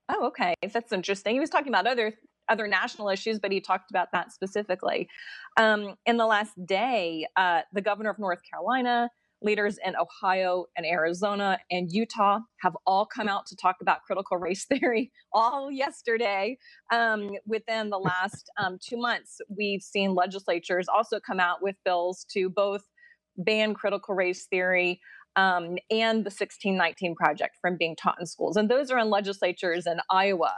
[0.09, 1.35] oh okay that's interesting.
[1.35, 2.15] He was talking about other
[2.49, 5.09] other national issues but he talked about that specifically.
[5.57, 9.11] Um, in the last day uh, the governor of north carolina
[9.43, 14.37] leaders in Ohio and Arizona and Utah have all come out to talk about critical
[14.37, 16.59] race theory all yesterday.
[16.93, 22.27] Um, within the last um, two months, we've seen legislatures also come out with bills
[22.33, 22.83] to both
[23.37, 25.01] ban critical race theory
[25.37, 28.57] um, and the 1619 Project from being taught in schools.
[28.57, 30.53] And those are in legislatures in Iowa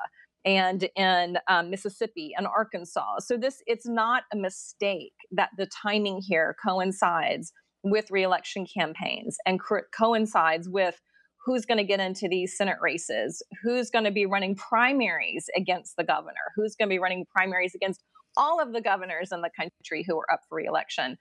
[0.45, 3.21] and in um, Mississippi and Arkansas.
[3.21, 9.61] So this it's not a mistake that the timing here coincides with reelection campaigns and
[9.61, 11.01] co- coincides with
[11.45, 15.97] who's going to get into these Senate races, who's going to be running primaries against
[15.97, 18.03] the governor, who's going to be running primaries against
[18.37, 21.19] all of the governors in the country who are up for reelection.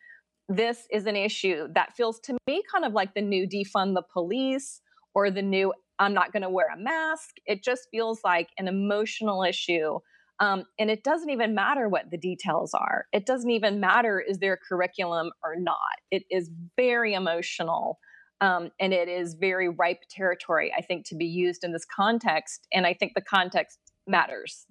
[0.48, 4.04] This is an issue that feels to me kind of like the new defund the
[4.14, 4.82] police
[5.14, 7.36] or the new I'm not going to wear a mask.
[7.46, 10.00] It just feels like an emotional issue
[10.42, 13.06] um, and it doesn't even matter what the details are.
[13.14, 15.78] It doesn't even matter is there a curriculum or not.
[16.10, 18.00] It is very emotional.
[18.42, 22.68] Um, and it is very ripe territory, I think, to be used in this context.
[22.74, 23.78] And I think the context
[24.08, 24.66] matters.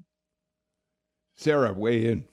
[1.36, 2.24] Sarah, weigh in.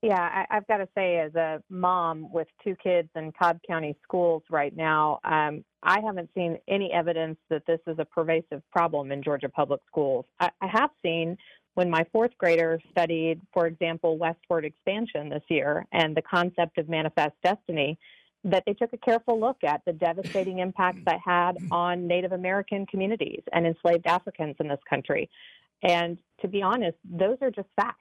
[0.00, 3.96] Yeah, I, have got to say, as a mom with two kids in Cobb County
[4.02, 9.12] schools right now, um, I haven't seen any evidence that this is a pervasive problem
[9.12, 10.26] in Georgia public schools.
[10.40, 11.36] I, I have seen
[11.74, 16.88] when my fourth grader studied, for example, westward expansion this year and the concept of
[16.88, 17.98] manifest destiny,
[18.44, 22.86] that they took a careful look at the devastating impacts that had on Native American
[22.86, 25.28] communities and enslaved Africans in this country.
[25.82, 27.98] And to be honest, those are just facts.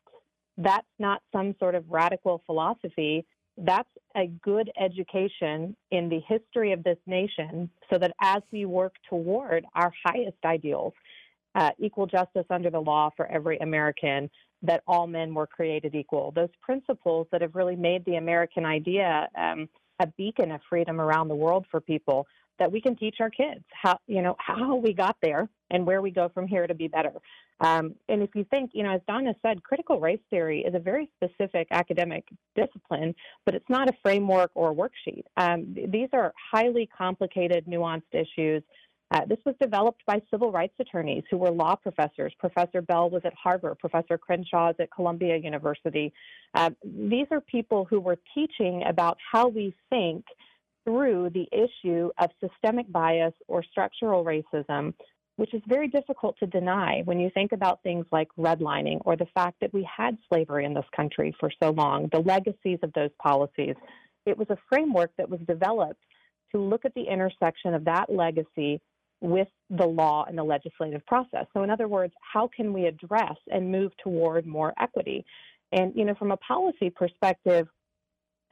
[0.58, 3.26] That's not some sort of radical philosophy.
[3.58, 8.96] That's a good education in the history of this nation so that as we work
[9.10, 10.94] toward our highest ideals,
[11.56, 14.30] uh, equal justice under the law for every American,
[14.62, 16.32] that all men were created equal.
[16.32, 19.68] Those principles that have really made the American idea um,
[20.00, 22.26] a beacon of freedom around the world for people
[22.60, 26.02] that we can teach our kids how you know how we got there and where
[26.02, 27.14] we go from here to be better.
[27.60, 30.80] Um, and if you think, you know, as Donna said, critical race theory is a
[30.80, 35.24] very specific academic discipline, but it's not a framework or a worksheet.
[35.38, 38.64] Um, these are highly complicated, nuanced issues
[39.14, 42.34] Uh, this was developed by civil rights attorneys who were law professors.
[42.40, 46.12] Professor Bell was at Harvard, Professor Crenshaw is at Columbia University.
[46.56, 50.26] Uh, these are people who were teaching about how we think
[50.84, 54.96] through the issue of systemic bias or structural racism,
[55.36, 59.28] which is very difficult to deny when you think about things like redlining or the
[59.36, 63.12] fact that we had slavery in this country for so long, the legacies of those
[63.22, 63.76] policies.
[64.26, 66.02] It was a framework that was developed
[66.52, 68.82] to look at the intersection of that legacy
[69.24, 71.46] with the law and the legislative process.
[71.54, 75.26] So, in other words, how can we address and move toward more equity?
[75.72, 77.68] And, you know, from a policy perspective,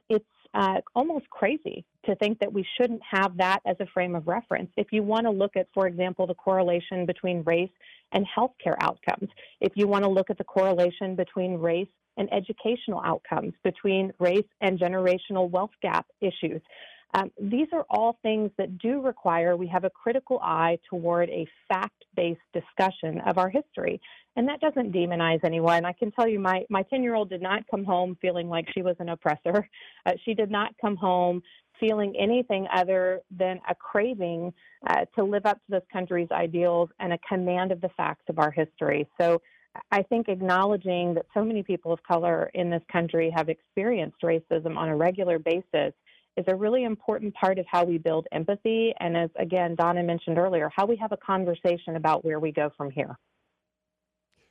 [0.08, 4.26] it's uh, almost crazy to think that we shouldn't have that as a frame of
[4.26, 4.70] reference.
[4.78, 7.70] If you want to look at, for example, the correlation between race
[8.12, 9.28] and healthcare outcomes,
[9.60, 14.48] if you want to look at the correlation between race and educational outcomes, between race
[14.62, 16.62] and generational wealth gap issues,
[17.14, 21.46] um, these are all things that do require we have a critical eye toward a
[21.68, 24.00] fact based discussion of our history.
[24.36, 25.84] And that doesn't demonize anyone.
[25.84, 28.66] I can tell you, my, my 10 year old did not come home feeling like
[28.74, 29.68] she was an oppressor.
[30.04, 31.40] Uh, she did not come home
[31.78, 34.52] feeling anything other than a craving
[34.88, 38.40] uh, to live up to this country's ideals and a command of the facts of
[38.40, 39.06] our history.
[39.20, 39.40] So
[39.92, 44.76] I think acknowledging that so many people of color in this country have experienced racism
[44.76, 45.94] on a regular basis
[46.36, 48.94] is a really important part of how we build empathy.
[49.00, 52.70] And as again, Donna mentioned earlier, how we have a conversation about where we go
[52.76, 53.18] from here.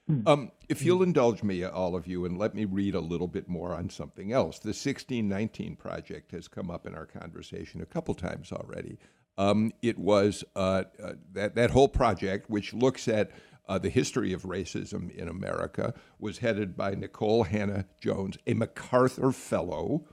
[0.07, 0.27] Hmm.
[0.27, 3.47] Um, if you'll indulge me, all of you, and let me read a little bit
[3.47, 4.59] more on something else.
[4.59, 8.97] The 1619 Project has come up in our conversation a couple times already.
[9.37, 13.31] Um, it was uh, uh, that, that whole project, which looks at
[13.67, 19.31] uh, the history of racism in America, was headed by Nicole Hannah Jones, a MacArthur
[19.31, 20.05] Fellow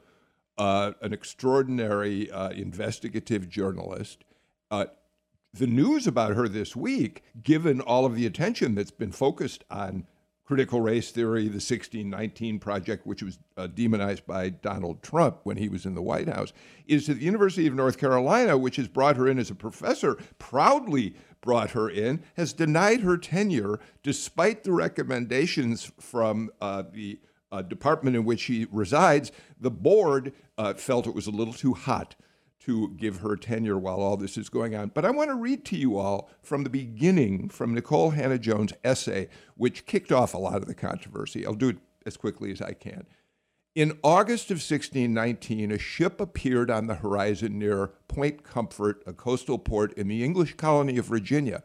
[0.58, 4.24] uh, an extraordinary uh, investigative journalist.
[4.70, 4.86] Uh,
[5.54, 10.06] the news about her this week, given all of the attention that's been focused on
[10.44, 15.68] critical race theory, the 1619 Project, which was uh, demonized by Donald Trump when he
[15.68, 16.54] was in the White House,
[16.86, 20.16] is that the University of North Carolina, which has brought her in as a professor,
[20.38, 27.62] proudly brought her in, has denied her tenure despite the recommendations from uh, the uh,
[27.62, 32.14] department in which she resides, the board uh, felt it was a little too hot
[32.60, 34.90] to give her tenure while all this is going on.
[34.92, 39.28] But I want to read to you all from the beginning from Nikole Hannah-Jones' essay,
[39.56, 41.46] which kicked off a lot of the controversy.
[41.46, 43.06] I'll do it as quickly as I can.
[43.74, 49.58] In August of 1619, a ship appeared on the horizon near Point Comfort, a coastal
[49.58, 51.62] port in the English colony of Virginia.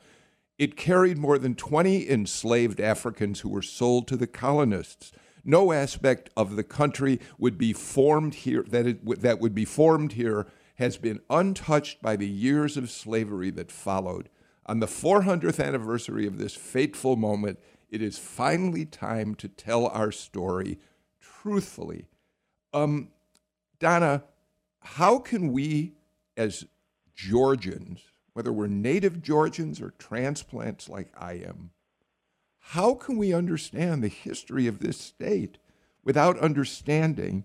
[0.60, 5.12] It carried more than 20 enslaved Africans who were sold to the colonists
[5.44, 10.14] no aspect of the country would be formed here that it, that would be formed
[10.14, 14.30] here has been untouched by the years of slavery that followed.
[14.66, 20.12] On the 400th anniversary of this fateful moment, it is finally time to tell our
[20.12, 20.80] story
[21.22, 22.08] truthfully.
[22.74, 23.10] Um,
[23.80, 24.24] Donna,
[24.80, 25.94] how can we,
[26.36, 26.66] as
[27.14, 28.02] Georgians,
[28.34, 31.72] whether we're native Georgians or transplants like I am,
[32.68, 35.58] how can we understand the history of this state
[36.04, 37.44] without understanding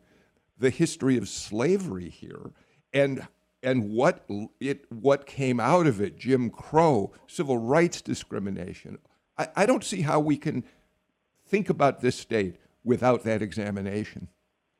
[0.57, 2.53] the history of slavery here
[2.93, 3.27] and
[3.63, 4.25] and what
[4.61, 8.99] it what came out of it Jim Crow civil rights discrimination
[9.37, 10.65] I, I don't see how we can
[11.47, 14.29] think about this state without that examination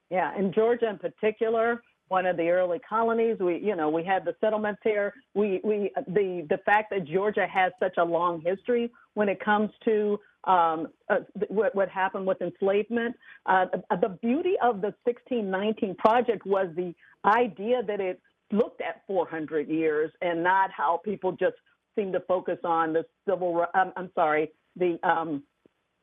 [0.09, 3.37] yeah and Georgia in particular one of the early colonies.
[3.39, 5.15] We, you know, we had the settlements here.
[5.35, 9.71] We, we, the the fact that Georgia has such a long history when it comes
[9.85, 11.17] to um, uh,
[11.49, 13.17] what, what, happened with enslavement.
[13.47, 13.67] Uh,
[14.01, 18.21] the beauty of the 1619 project was the idea that it
[18.53, 21.57] looked at 400 years and not how people just
[21.97, 23.67] seem to focus on the civil.
[23.75, 25.43] Um, I'm sorry, the um,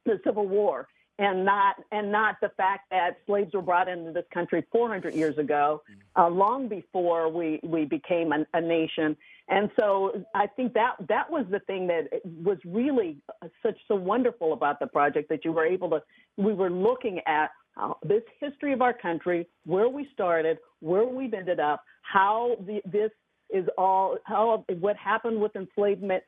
[0.05, 4.25] the Civil War and not and not the fact that slaves were brought into this
[4.33, 5.81] country 400 years ago,
[6.17, 9.15] uh, long before we we became a, a, nation.
[9.47, 12.09] And so I think that that was the thing that
[12.43, 13.17] was really
[13.63, 16.01] such so wonderful about the project that you were able to
[16.37, 21.33] we were looking at uh, this history of our country, where we started, where we've
[21.33, 23.11] ended up, how the, this
[23.49, 26.23] is all how what happened with enslavement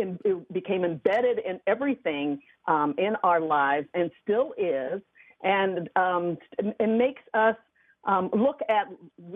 [0.00, 5.00] it became embedded in everything um, in our lives and still is,
[5.42, 7.56] and um, it makes us
[8.04, 8.86] um, look at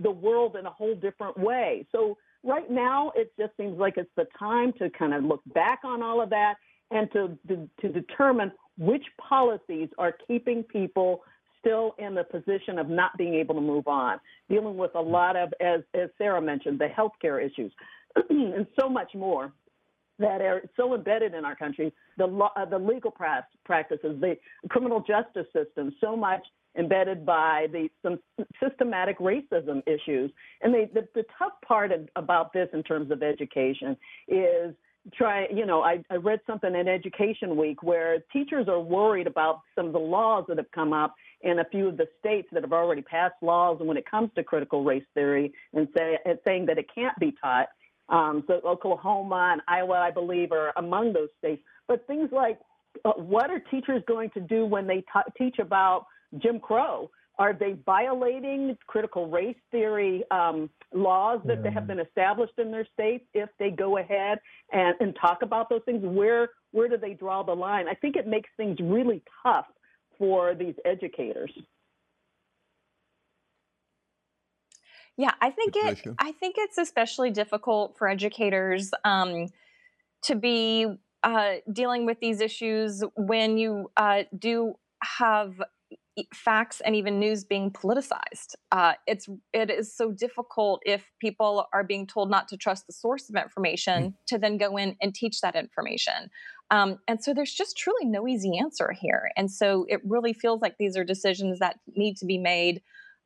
[0.02, 1.86] the world in a whole different way.
[1.92, 5.80] So right now, it just seems like it's the time to kind of look back
[5.84, 6.54] on all of that
[6.90, 11.22] and to, to, to determine which policies are keeping people
[11.60, 14.18] still in the position of not being able to move on,
[14.50, 17.72] dealing with a lot of, as, as Sarah mentioned, the healthcare issues
[18.30, 19.52] and so much more.
[20.18, 24.36] That are so embedded in our country, the law, uh, the legal pra- practices, the
[24.68, 26.44] criminal justice system, so much
[26.76, 28.18] embedded by the some
[28.62, 30.30] systematic racism issues.
[30.62, 33.96] And they, the, the tough part of, about this in terms of education
[34.28, 34.74] is
[35.12, 39.60] try you know I, I read something in education week where teachers are worried about
[39.74, 42.62] some of the laws that have come up in a few of the states that
[42.62, 46.64] have already passed laws when it comes to critical race theory and say and saying
[46.66, 47.68] that it can't be taught
[48.08, 51.62] um, so Oklahoma and Iowa, I believe, are among those states.
[51.88, 52.58] But things like
[53.04, 56.06] uh, what are teachers going to do when they t- teach about
[56.38, 57.10] Jim Crow?
[57.36, 61.70] Are they violating critical race theory um, laws that yeah.
[61.70, 64.38] have been established in their states if they go ahead
[64.72, 66.00] and, and talk about those things?
[66.04, 67.88] Where where do they draw the line?
[67.88, 69.66] I think it makes things really tough
[70.16, 71.50] for these educators.
[75.16, 76.02] Yeah, I think it.
[76.18, 79.46] I think it's especially difficult for educators um,
[80.22, 80.86] to be
[81.22, 85.60] uh, dealing with these issues when you uh, do have
[86.32, 88.54] facts and even news being politicized.
[88.72, 92.92] Uh, it's it is so difficult if people are being told not to trust the
[92.92, 94.14] source of information mm.
[94.26, 96.30] to then go in and teach that information.
[96.70, 99.30] Um, and so there's just truly no easy answer here.
[99.36, 102.82] And so it really feels like these are decisions that need to be made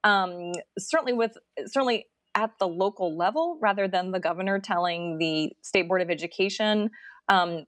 [0.08, 1.36] um, certainly with
[1.66, 6.90] certainly at the local level rather than the governor telling the state board of education
[7.28, 7.64] um,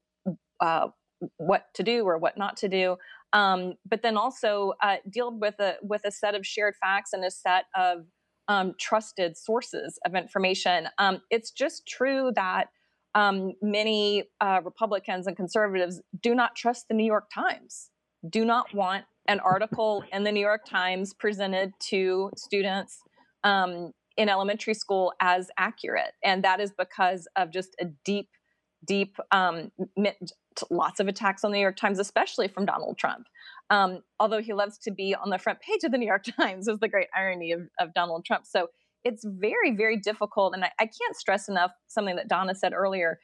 [0.60, 0.88] uh,
[1.36, 2.96] what to do or what not to do.
[3.32, 7.24] Um, but then also uh, deal with a with a set of shared facts and
[7.24, 8.06] a set of
[8.48, 10.88] um, trusted sources of information.
[10.98, 12.68] Um, it's just true that
[13.14, 17.90] um, many uh, republicans and conservatives do not trust the new york times
[18.28, 22.98] do not want an article in the New York Times presented to students
[23.44, 26.14] um, in elementary school as accurate.
[26.24, 28.28] And that is because of just a deep,
[28.84, 29.70] deep, um,
[30.68, 33.28] lots of attacks on the New York Times, especially from Donald Trump.
[33.70, 36.66] Um, although he loves to be on the front page of the New York Times,
[36.66, 38.46] is the great irony of, of Donald Trump.
[38.46, 38.66] So
[39.04, 40.54] it's very, very difficult.
[40.54, 43.20] And I, I can't stress enough something that Donna said earlier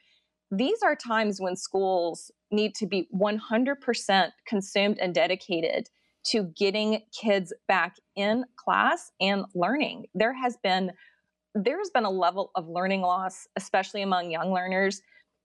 [0.51, 5.89] these are times when schools need to be 100% consumed and dedicated
[6.31, 10.05] to getting kids back in class and learning.
[10.13, 10.91] There has been
[11.55, 15.01] there's been a level of learning loss especially among young learners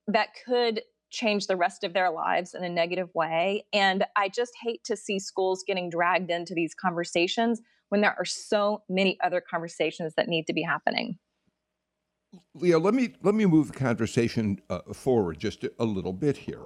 [0.07, 4.51] that could change the rest of their lives in a negative way and I just
[4.61, 9.41] hate to see schools getting dragged into these conversations when there are so many other
[9.41, 11.17] conversations that need to be happening.
[12.55, 16.65] Leo, let me let me move the conversation uh, forward just a, little bit here.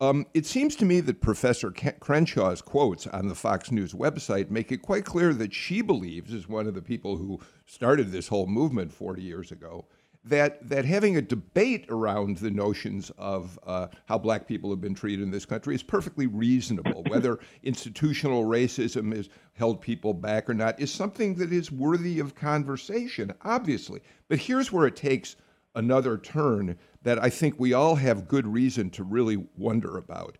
[0.00, 4.72] Um, it seems to me that Professor Crenshaw's quotes on the Fox News website make
[4.72, 8.46] it quite clear that she believes, as one of the people who started this whole
[8.46, 9.86] movement 40 years ago,
[10.24, 14.94] that that having a debate around the notions of uh, how black people have been
[14.94, 17.04] treated in this country is perfectly reasonable.
[17.08, 22.34] Whether institutional racism has held people back or not is something that is worthy of
[22.34, 24.00] conversation, obviously.
[24.28, 25.36] But here's where it takes
[25.74, 30.36] another turn that I think we all have good reason to really wonder about.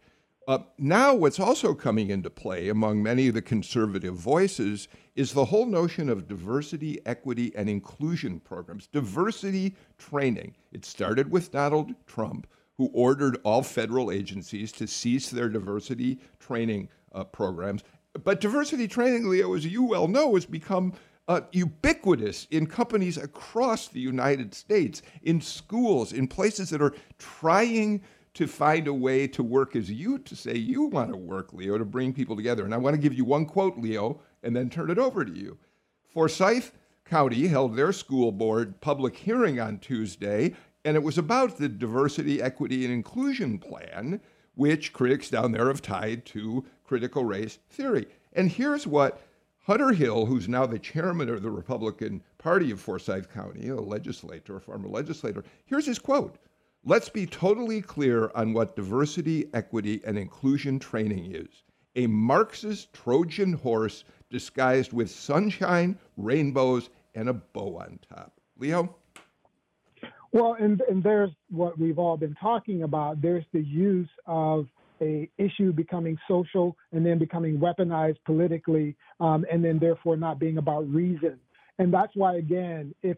[0.47, 5.45] Uh, now, what's also coming into play among many of the conservative voices is the
[5.47, 10.55] whole notion of diversity, equity, and inclusion programs, diversity training.
[10.73, 12.47] It started with Donald Trump,
[12.77, 17.83] who ordered all federal agencies to cease their diversity training uh, programs.
[18.23, 20.93] But diversity training, Leo, as you well know, has become
[21.29, 28.03] uh, ubiquitous in companies across the United States, in schools, in places that are trying
[28.35, 31.79] to find a way to work as you to say you want to work, Leo,
[31.79, 32.64] to bring people together.
[32.64, 35.33] And I want to give you one quote, Leo, and then turn it over to
[35.33, 35.57] you.
[36.12, 36.72] Forsyth
[37.05, 40.55] County held their school board public hearing on Tuesday,
[40.85, 44.20] and it was about the diversity, equity, and inclusion plan,
[44.55, 48.07] which critics down there have tied to critical race theory.
[48.33, 49.20] And here's what
[49.67, 54.57] Hunter Hill, who's now the chairman of the Republican Party of Forsyth County, a legislator,
[54.57, 56.37] a former legislator, here's his quote
[56.85, 61.62] Let's be totally clear on what diversity, equity, and inclusion training is
[61.97, 68.39] a Marxist Trojan horse disguised with sunshine, rainbows, and a bow on top.
[68.59, 68.95] Leo?
[70.33, 73.23] Well, and, and there's what we've all been talking about.
[73.23, 74.67] There's the use of
[75.01, 80.59] a issue becoming social and then becoming weaponized politically, um, and then therefore not being
[80.59, 81.38] about reason.
[81.78, 83.16] And that's why, again, if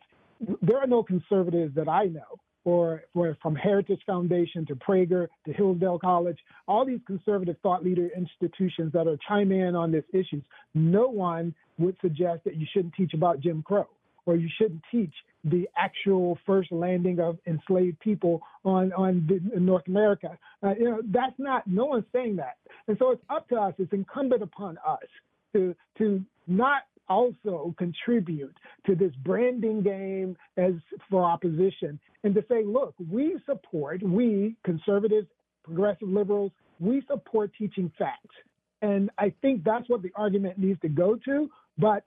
[0.62, 5.52] there are no conservatives that I know or, or from Heritage Foundation to Prager to
[5.52, 10.42] Hillsdale College, all these conservative thought leader institutions that are chiming in on these issues,
[10.74, 13.86] no one would suggest that you shouldn't teach about Jim Crow
[14.26, 15.14] or you shouldn't teach
[15.44, 20.36] the actual first landing of enslaved people on on North America.
[20.62, 21.66] Uh, you know, that's not.
[21.66, 22.56] No one's saying that,
[22.88, 23.74] and so it's up to us.
[23.78, 25.06] It's incumbent upon us
[25.54, 28.54] to to not also contribute
[28.84, 30.72] to this branding game as
[31.08, 35.28] for opposition and to say, look, we support, we conservatives,
[35.62, 36.50] progressive liberals,
[36.80, 38.34] we support teaching facts.
[38.82, 41.48] And I think that's what the argument needs to go to.
[41.78, 42.04] But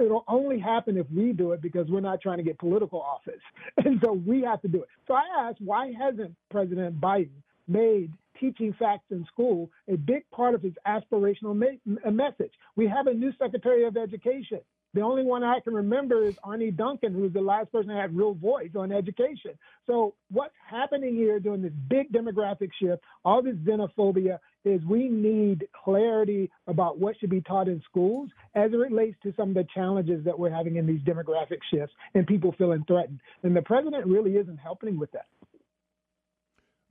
[0.00, 3.40] it'll only happen if we do it because we're not trying to get political office.
[3.84, 4.88] And so we have to do it.
[5.06, 10.54] So I asked, why hasn't President Biden made teaching facts in school a big part
[10.54, 12.52] of his aspirational ma- uh, message?
[12.76, 14.60] We have a new Secretary of Education.
[14.94, 18.16] The only one I can remember is Arne Duncan, who's the last person that had
[18.16, 19.52] real voice on education.
[19.86, 25.66] So what's happening here during this big demographic shift, all this xenophobia, is we need
[25.84, 29.66] clarity about what should be taught in schools as it relates to some of the
[29.74, 33.20] challenges that we're having in these demographic shifts and people feeling threatened.
[33.42, 35.26] And the president really isn't helping with that.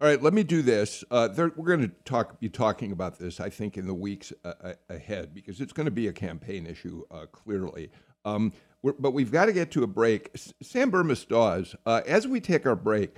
[0.02, 1.04] All right, let me do this.
[1.12, 4.34] Uh, there, we're going to talk, be talking about this, I think, in the weeks
[4.44, 7.92] uh, uh ahead because it's going to be a campaign issue, uh, clearly.
[8.26, 8.52] Um,
[8.84, 10.32] but we've got to get to a break.
[10.36, 13.16] Sam Bermas Dawes, uh, as we take our break,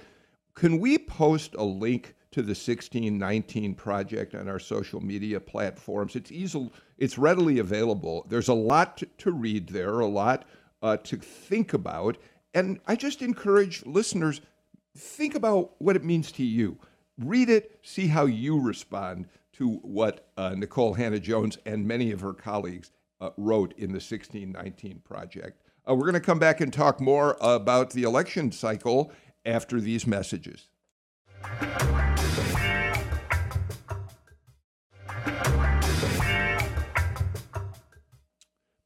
[0.55, 6.15] can we post a link to the 1619 project on our social media platforms?
[6.15, 8.25] It's easy, it's readily available.
[8.27, 10.45] There's a lot to, read there, a lot
[10.81, 12.17] uh, to think about,
[12.53, 14.41] and I just encourage listeners
[14.97, 16.77] think about what it means to you.
[17.19, 22.33] Read it, see how you respond to what uh, Nikole Hannah-Jones and many of her
[22.33, 25.61] colleagues uh, wrote in the 1619 Project.
[25.87, 29.11] Uh, we're going to come back and talk more about the election cycle
[29.45, 30.67] after these messages.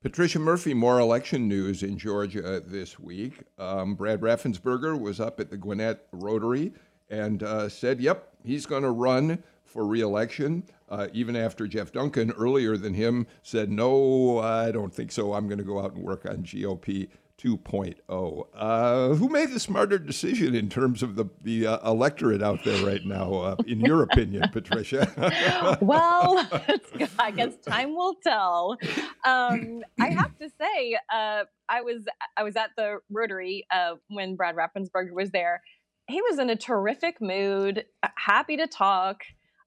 [0.08, 3.42] Patricia Murphy, more election news in Georgia this week.
[3.60, 6.72] Um, Brad Raffensperger was up at the Gwinnett Rotary
[7.10, 12.32] and uh, said, yep, he's going to run for reelection, uh, even after Geoff Duncan,
[12.38, 15.34] earlier than him, said, no, I don't think so.
[15.34, 18.48] I'm going to go out and work on GOP 2.0.
[18.54, 22.84] Uh, who made the smarter decision in terms of the, the uh, electorate out there
[22.86, 25.78] right now, uh, in your opinion, Patricia?
[25.82, 26.48] well,
[27.20, 28.78] I guess time will tell.
[29.24, 34.36] Um, I have to say, uh, I was I was at the Rotary uh, when
[34.36, 35.62] Brad Raffensperger was there.
[36.08, 37.86] He was in a terrific mood,
[38.16, 39.24] happy to talk.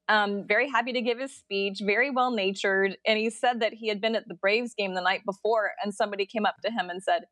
[0.08, 2.96] Um, very happy to give his speech, very well natured.
[3.06, 5.94] And he said that he had been at the Braves game the night before, and
[5.94, 7.26] somebody came up to him and said,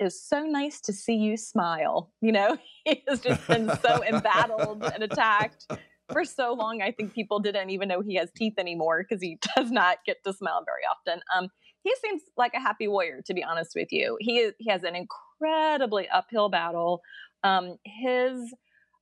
[0.00, 2.12] is so nice to see you smile.
[2.20, 5.66] You know, he has just been so embattled and attacked
[6.12, 6.82] for so long.
[6.82, 10.18] I think people didn't even know he has teeth anymore because he does not get
[10.24, 11.22] to smile very often.
[11.36, 11.48] Um,
[11.82, 14.16] he seems like a happy warrior, to be honest with you.
[14.20, 17.00] He is, he has an incredibly uphill battle.
[17.42, 18.54] Um, his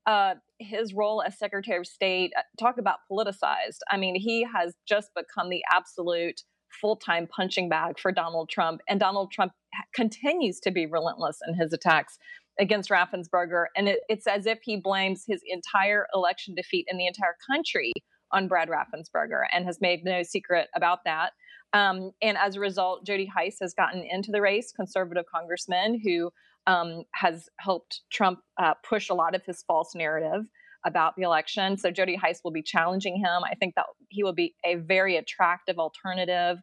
[0.07, 3.78] uh, his role as Secretary of State, uh, talk about politicized.
[3.90, 6.40] I mean, he has just become the absolute
[6.80, 8.80] full time punching bag for Donald Trump.
[8.88, 9.52] And Donald Trump
[9.94, 12.18] continues to be relentless in his attacks
[12.58, 13.66] against Raffensperger.
[13.76, 17.92] And it, it's as if he blames his entire election defeat in the entire country
[18.30, 21.32] on Brad Raffensperger and has made no secret about that.
[21.74, 26.30] Um, and as a result, Jody Hice has gotten into the race, conservative congressman who
[26.66, 30.44] um, has helped Trump uh, push a lot of his false narrative
[30.85, 31.76] about the election.
[31.76, 33.43] So Jody Hice will be challenging him.
[33.45, 36.59] I think that he will be a very attractive alternative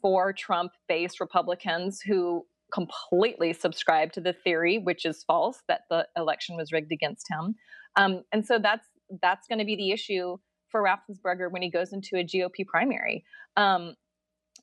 [0.00, 6.06] for Trump based Republicans who completely subscribe to the theory, which is false, that the
[6.16, 7.54] election was rigged against him.
[7.96, 8.86] Um, and so that's
[9.20, 10.38] that's going to be the issue
[10.70, 13.24] for Raffensperger when he goes into a GOP primary.
[13.56, 13.94] Um,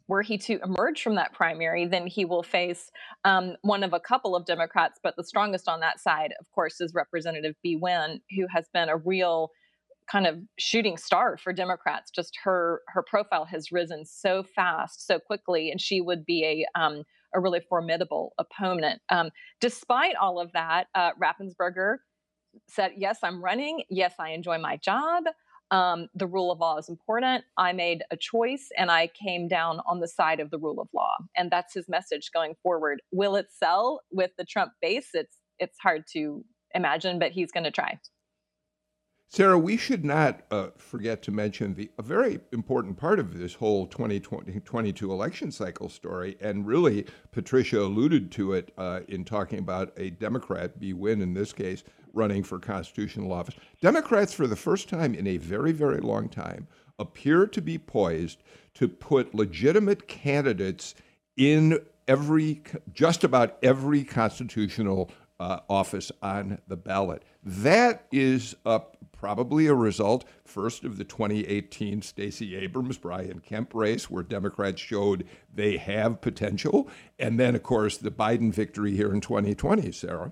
[0.10, 2.92] were he to emerge from that primary, then he will face
[3.26, 6.82] um, one of a couple of Democrats, but the strongest on that side, of course,
[6.82, 9.52] is Representative Bee Nguyen, who has been a real
[10.12, 12.10] kind of shooting star for Democrats.
[12.10, 16.80] Just her her profile has risen so fast, so quickly, and she would be a
[16.80, 17.04] um,
[17.36, 19.02] a really formidable opponent.
[19.10, 19.30] Um,
[19.62, 21.98] despite all of that, uh, Raffensperger
[22.68, 23.84] said, "Yes, I'm running.
[23.92, 25.26] Yes, I enjoy my job."
[25.72, 27.44] Um, the rule of law is important.
[27.58, 30.88] I made a choice and I came down on the side of the rule of
[30.94, 31.14] law.
[31.38, 33.02] And that's his message going forward.
[33.12, 35.10] Will it sell with the Trump base?
[35.14, 36.44] It's it's hard to
[36.74, 38.00] imagine, but he's going to try.
[39.32, 43.54] Sarah, we should not uh, forget to mention the a very important part of this
[43.54, 49.94] whole 2022 election cycle story, and really Patricia alluded to it uh, in talking about
[49.98, 53.54] a Democrat, Bee Nguyen in this case, running for constitutional office.
[53.82, 56.68] Democrats, for the first time in a very, very long time,
[56.98, 58.42] appear to be poised
[58.74, 60.96] to put legitimate candidates
[61.38, 61.78] in
[62.08, 62.64] every,
[62.94, 67.24] just about every constitutional uh, office on the ballot.
[67.44, 68.56] That is
[69.12, 75.26] probably a result, first, of the 2018 Stacey Abrams Brian Kemp race, where Democrats showed
[75.54, 79.92] they have potential, and then, of course, the Biden victory here in 2020.
[79.92, 80.32] Sarah.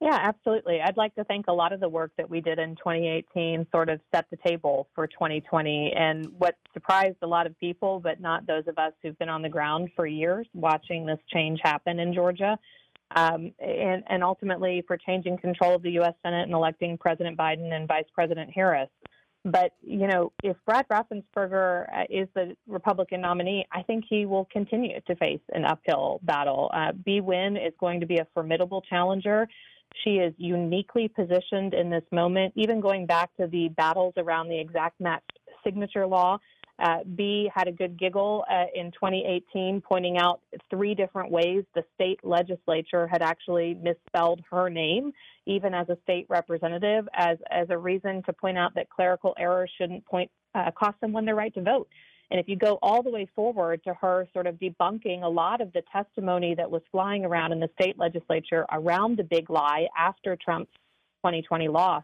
[0.00, 0.80] Yeah, absolutely.
[0.80, 3.88] I'd like to thank a lot of the work that we did in 2018 sort
[3.88, 5.92] of set the table for 2020.
[5.96, 9.42] And what surprised a lot of people, but not those of us who've been on
[9.42, 12.58] the ground for years watching this change happen in Georgia,
[13.14, 16.14] um, and, and ultimately for changing control of the U.S.
[16.22, 18.88] Senate and electing President Biden and Vice President Harris.
[19.44, 24.44] But, you know, if Brad Raffensperger uh, is the Republican nominee, I think he will
[24.52, 26.70] continue to face an uphill battle.
[26.72, 29.48] Uh, Bee Nguyen is going to be a formidable challenger.
[30.04, 34.58] She is uniquely positioned in this moment, even going back to the battles around the
[34.58, 35.24] exact match
[35.64, 36.38] signature law.
[36.82, 41.84] Uh, Bee had a good giggle uh, in 2018, pointing out three different ways the
[41.94, 45.12] state legislature had actually misspelled her name,
[45.46, 49.70] even as a state representative, as, as a reason to point out that clerical errors
[49.78, 51.88] shouldn't point, uh, cost someone their right to vote.
[52.32, 55.60] And if you go all the way forward to her sort of debunking a lot
[55.60, 59.86] of the testimony that was flying around in the state legislature around the big lie
[59.96, 60.72] after Trump's
[61.24, 62.02] 2020 loss,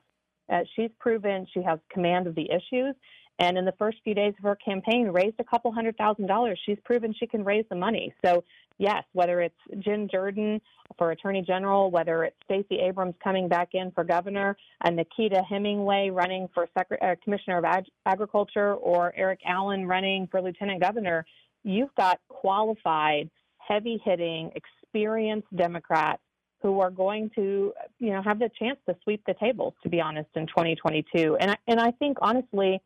[0.53, 2.95] uh, she's proven she has command of the issues
[3.39, 6.59] and in the first few days of her campaign raised a couple hundred thousand dollars
[6.65, 8.45] she's proven she can raise the money so
[8.79, 10.61] yes whether it's Jen Jordan
[10.97, 16.11] for attorney general whether it's Stacey Abrams coming back in for governor and Nakita Hemingway
[16.11, 21.25] running for Secret- uh, commissioner of Ag- agriculture or Erick Allen running for lieutenant governor
[21.65, 26.23] you've got qualified heavy hitting experienced democrats
[26.61, 30.01] who are going to, you know, have the chance to sweep the tables, to be
[30.01, 31.37] honest, in 2022.
[31.41, 32.81] And I, and I think honestly,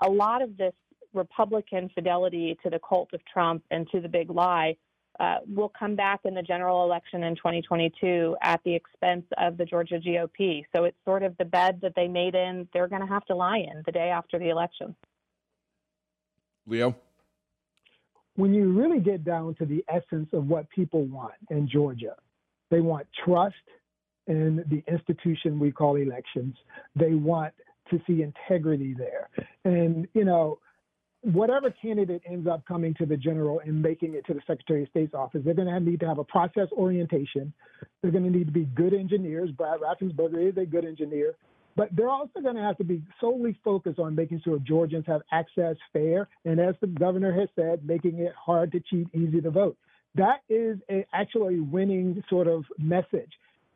[0.00, 0.74] a lot of this
[1.12, 4.76] Republican fidelity to the cult of Trump and to the big lie
[5.20, 9.64] uh, will come back in the general election in 2022 at the expense of the
[9.64, 10.64] Georgia GOP.
[10.74, 13.34] So it's sort of the bed that they made in, they're going to have to
[13.36, 14.94] lie in the day after the election.
[16.66, 16.96] Leo?
[18.36, 22.16] When you really get down to the essence of what people want in Georgia,
[22.70, 23.54] they want trust
[24.26, 26.56] in the institution we call elections.
[26.96, 27.54] They want
[27.90, 29.28] to see integrity there.
[29.64, 30.58] And, you know,
[31.22, 34.88] whatever candidate ends up coming to the general and making it to the Secretary of
[34.90, 37.52] State's office, they're going to need to have a process orientation.
[38.02, 39.50] They're going to need to be good engineers.
[39.50, 41.34] Brad Raffensperger is a good engineer.
[41.76, 45.22] But they're also going to have to be solely focused on making sure Georgians have
[45.32, 49.50] access fair, and as the governor has said, making it hard to cheat, easy to
[49.50, 49.76] vote.
[50.14, 53.32] That is a, actually a winning sort of message.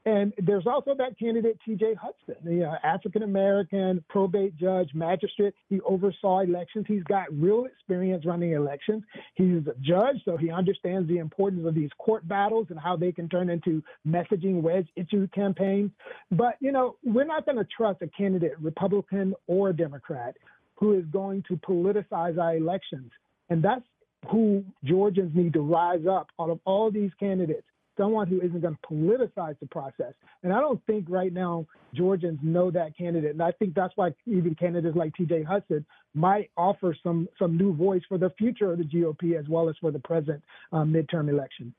[0.07, 1.94] And there's also that candidate, T.J.
[1.94, 5.55] Hudson, the uh, African American probate judge, magistrate.
[5.68, 6.86] He oversaw elections.
[6.88, 9.03] He's got real experience running elections.
[9.34, 13.12] He's a judge, so he understands the importance of these court battles and how they
[13.12, 15.90] can turn into messaging wedge issue campaigns.
[16.30, 20.36] But, you know, we're not going to trust a candidate, Republican or Democrat,
[20.76, 23.11] who is going to politicize our elections.
[23.51, 23.84] And that's
[24.30, 27.66] who Georgians need to rise up out of all these candidates
[27.99, 30.14] someone who isn't going to politicize the process.
[30.42, 33.32] And I don't think right now Georgians know that candidate.
[33.32, 35.84] And I think that's why even candidates like TJ Hudson
[36.14, 39.76] might offer some some new voice for the future of the GOP as well as
[39.80, 40.42] for the present
[40.72, 41.74] um, midterm election.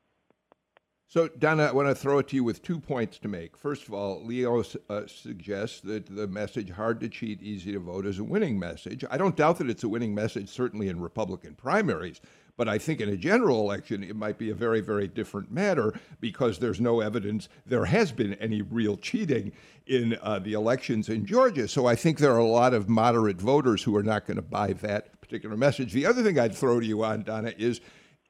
[1.12, 3.58] So, Donna, I want to throw it to you with two points to make.
[3.58, 8.06] First of all, Leo uh, suggests that the message hard to cheat, easy to vote
[8.06, 9.04] is a winning message.
[9.10, 12.22] I don't doubt that it's a winning message, certainly in Republican primaries.
[12.60, 15.94] But I think in a general election, it might be a very, very different matter
[16.20, 19.54] because there's no evidence there has been any real cheating
[19.88, 21.70] in uh, the elections in Georgia.
[21.70, 24.42] So I think there are a lot of moderate voters who are not going to
[24.42, 25.94] buy that particular message.
[25.94, 27.80] The other thing I'd throw to you on, Donna, is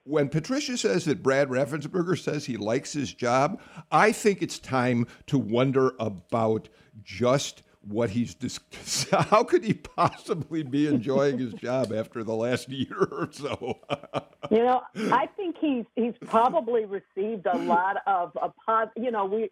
[0.03, 3.59] when Patricia says that Brad Raffensperger says he likes his job,
[3.91, 6.69] I think it's time to wonder about
[7.01, 8.59] just what he's dis-
[9.11, 13.79] how could he possibly be enjoying his job after the last year or so?
[14.51, 19.25] You know i think he's he's probably received a lot of a pos- you know
[19.25, 19.49] we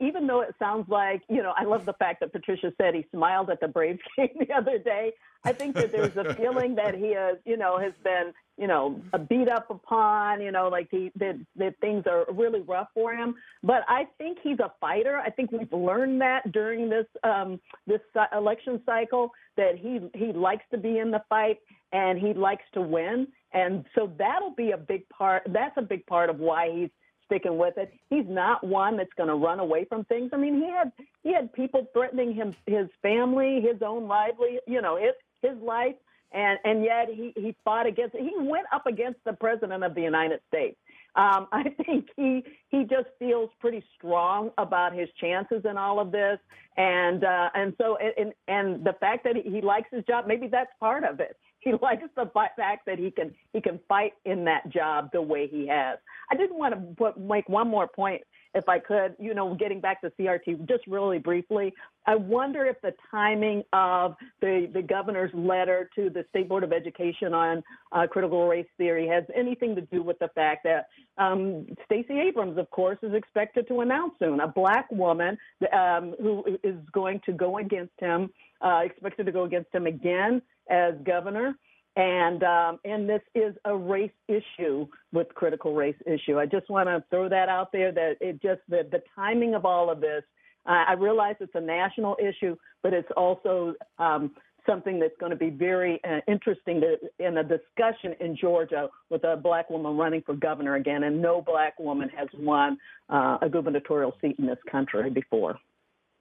[0.00, 3.06] even though it sounds like, you know, I love the fact that Patricia said he
[3.12, 5.12] smiled at the Braves game the other day.
[5.44, 9.00] I think that there's a feeling that he has, you know, has been, you know,
[9.28, 13.34] beat up upon, you know, like he, that, that things are really rough for him.
[13.62, 15.16] But I think he's a fighter.
[15.18, 18.00] I think we've learned that during this um, this
[18.32, 21.58] election cycle that he he likes to be in the fight
[21.92, 23.26] and he likes to win.
[23.52, 25.42] And so that'll be a big part.
[25.48, 26.90] That's a big part of why he's
[27.26, 27.92] sticking with it.
[28.10, 30.30] He's not one that's going to run away from things.
[30.32, 30.92] I mean, he had
[31.22, 35.94] he had people threatening him, his family, his own lively, you know, his his life,
[36.32, 38.16] and and yet he he fought against.
[38.16, 40.78] He went up against the president of the United States,
[41.14, 46.12] Um, I think he he just feels pretty strong about his chances in all of
[46.12, 46.38] this,
[46.76, 50.72] and uh, and so and and the fact that he likes his job, maybe that's
[50.80, 51.36] part of it.
[51.64, 55.46] He likes the fact that he can he can fight in that job the way
[55.46, 55.98] he has.
[56.30, 58.22] I didn't want to put, make one more point
[58.54, 61.72] if I could, you know, getting back to CRT just really briefly,
[62.06, 66.72] I wonder if the timing of the, the governor's letter to the State Board of
[66.72, 71.66] Education on uh, critical race theory has anything to do with the fact that um,
[71.86, 75.38] Stacey Abrams, of course, is expected to announce soon a black woman
[75.72, 80.42] um, who is going to go against him, uh, expected to go against him again
[80.72, 81.54] as governor
[81.96, 86.38] and um, and this is a race issue with critical race issue.
[86.38, 89.64] I just want to throw that out there that it just the the timing of
[89.66, 90.22] all of this.
[90.64, 94.30] Uh, I realize it's a national issue, but it's also um,
[94.64, 99.24] something that's going to be very uh, interesting to, in a discussion in Georgia with
[99.24, 102.78] a black woman running for governor again, and no black woman has won
[103.10, 105.58] uh, a gubernatorial seat in this country before.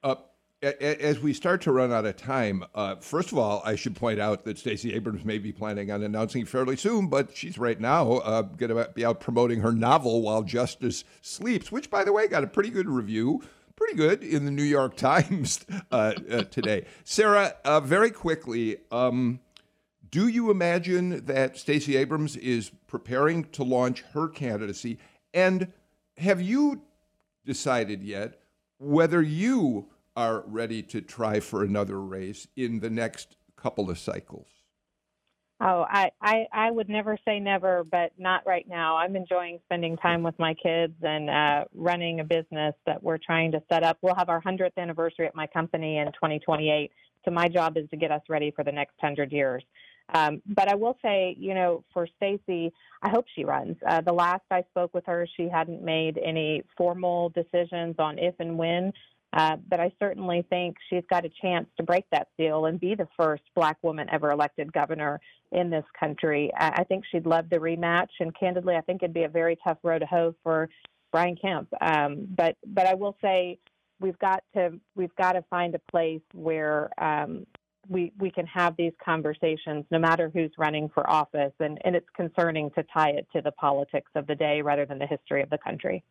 [0.04, 0.16] Uh,
[0.62, 4.20] as we start to run out of time, uh, first of all, I should point
[4.20, 8.14] out that Stacey Abrams may be planning on announcing fairly soon, but she's right now
[8.18, 12.28] uh, going to be out promoting her novel while Justice Sleeps, which, by the way,
[12.28, 13.42] got a pretty good review,
[13.76, 16.86] pretty good in the New York Times uh, uh today.
[17.04, 19.40] Sarah, uh, very quickly, um,
[20.12, 25.00] do you imagine that Stacey Abrams is preparing to launch her candidacy?
[25.34, 25.72] And
[26.18, 26.84] have you
[27.46, 28.42] decided yet
[28.78, 34.48] whether you are ready to try for another race in the next couple of cycles?
[35.64, 38.98] Oh, I, I, I would never say never, but not right now.
[38.98, 43.52] I'm enjoying spending time with my kids and uh, running a business that we're trying
[43.52, 44.00] to set up.
[44.02, 46.92] We'll have our 100th anniversary at my company in 2028.
[47.24, 49.64] So my job is to get us ready for the next 100 years.
[50.16, 53.78] Um, but I will say, you know, for Stacey, I hope she runs.
[53.88, 58.34] Uh, the last I spoke with her, she hadn't made any formal decisions on if
[58.40, 58.92] and when
[59.34, 62.96] uh, but I certainly think she's got a chance to break that seal and be
[62.96, 65.22] the first black woman ever elected governor
[65.52, 66.52] in this country.
[66.58, 69.58] I, I think she'd love the rematch, and candidly, I think it'd be a very
[69.66, 70.70] tough road to hoe for
[71.12, 71.70] Brian Kemp.
[71.80, 73.58] Um, but but I will say
[74.02, 77.46] we've got to we've got to find a place where um,
[77.88, 82.10] we we can have these conversations no matter who's running for office, and and it's
[82.16, 85.50] concerning to tie it to the politics of the day rather than the history of
[85.50, 86.04] the country.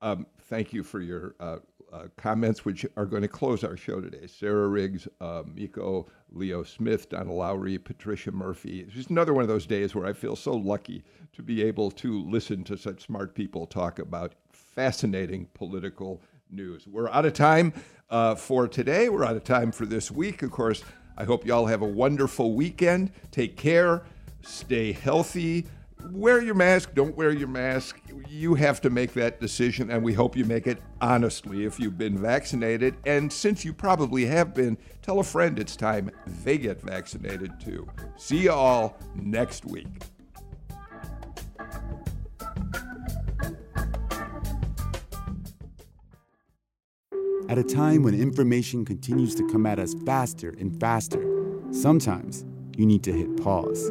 [0.00, 1.58] Um, thank you for your uh,
[1.92, 4.26] uh, comments, which are going to close our show today.
[4.26, 8.80] Sarah Riggs, uh, Miko, Leo Smith, Donna Lowry, Patricia Murphy.
[8.80, 11.90] It's just another one of those days where I feel so lucky to be able
[11.92, 16.20] to listen to such smart people talk about fascinating political
[16.50, 16.86] news.
[16.86, 17.72] We're out of time
[18.10, 19.08] uh, for today.
[19.08, 20.42] We're out of time for this week.
[20.42, 20.84] Of course,
[21.16, 23.12] I hope you all have a wonderful weekend.
[23.30, 24.02] Take care.
[24.42, 25.66] Stay healthy
[26.10, 28.00] wear your mask, don't wear your mask.
[28.28, 31.98] You have to make that decision, and we hope you make it honestly if you've
[31.98, 32.96] been vaccinated.
[33.06, 36.10] And since you probably have been, tell a friend it's time
[36.44, 37.88] they get vaccinated too.
[38.16, 39.86] See you all next week.
[47.48, 51.24] At a time when information continues to come at us faster and faster,
[51.70, 52.44] sometimes
[52.76, 53.90] you need to hit pause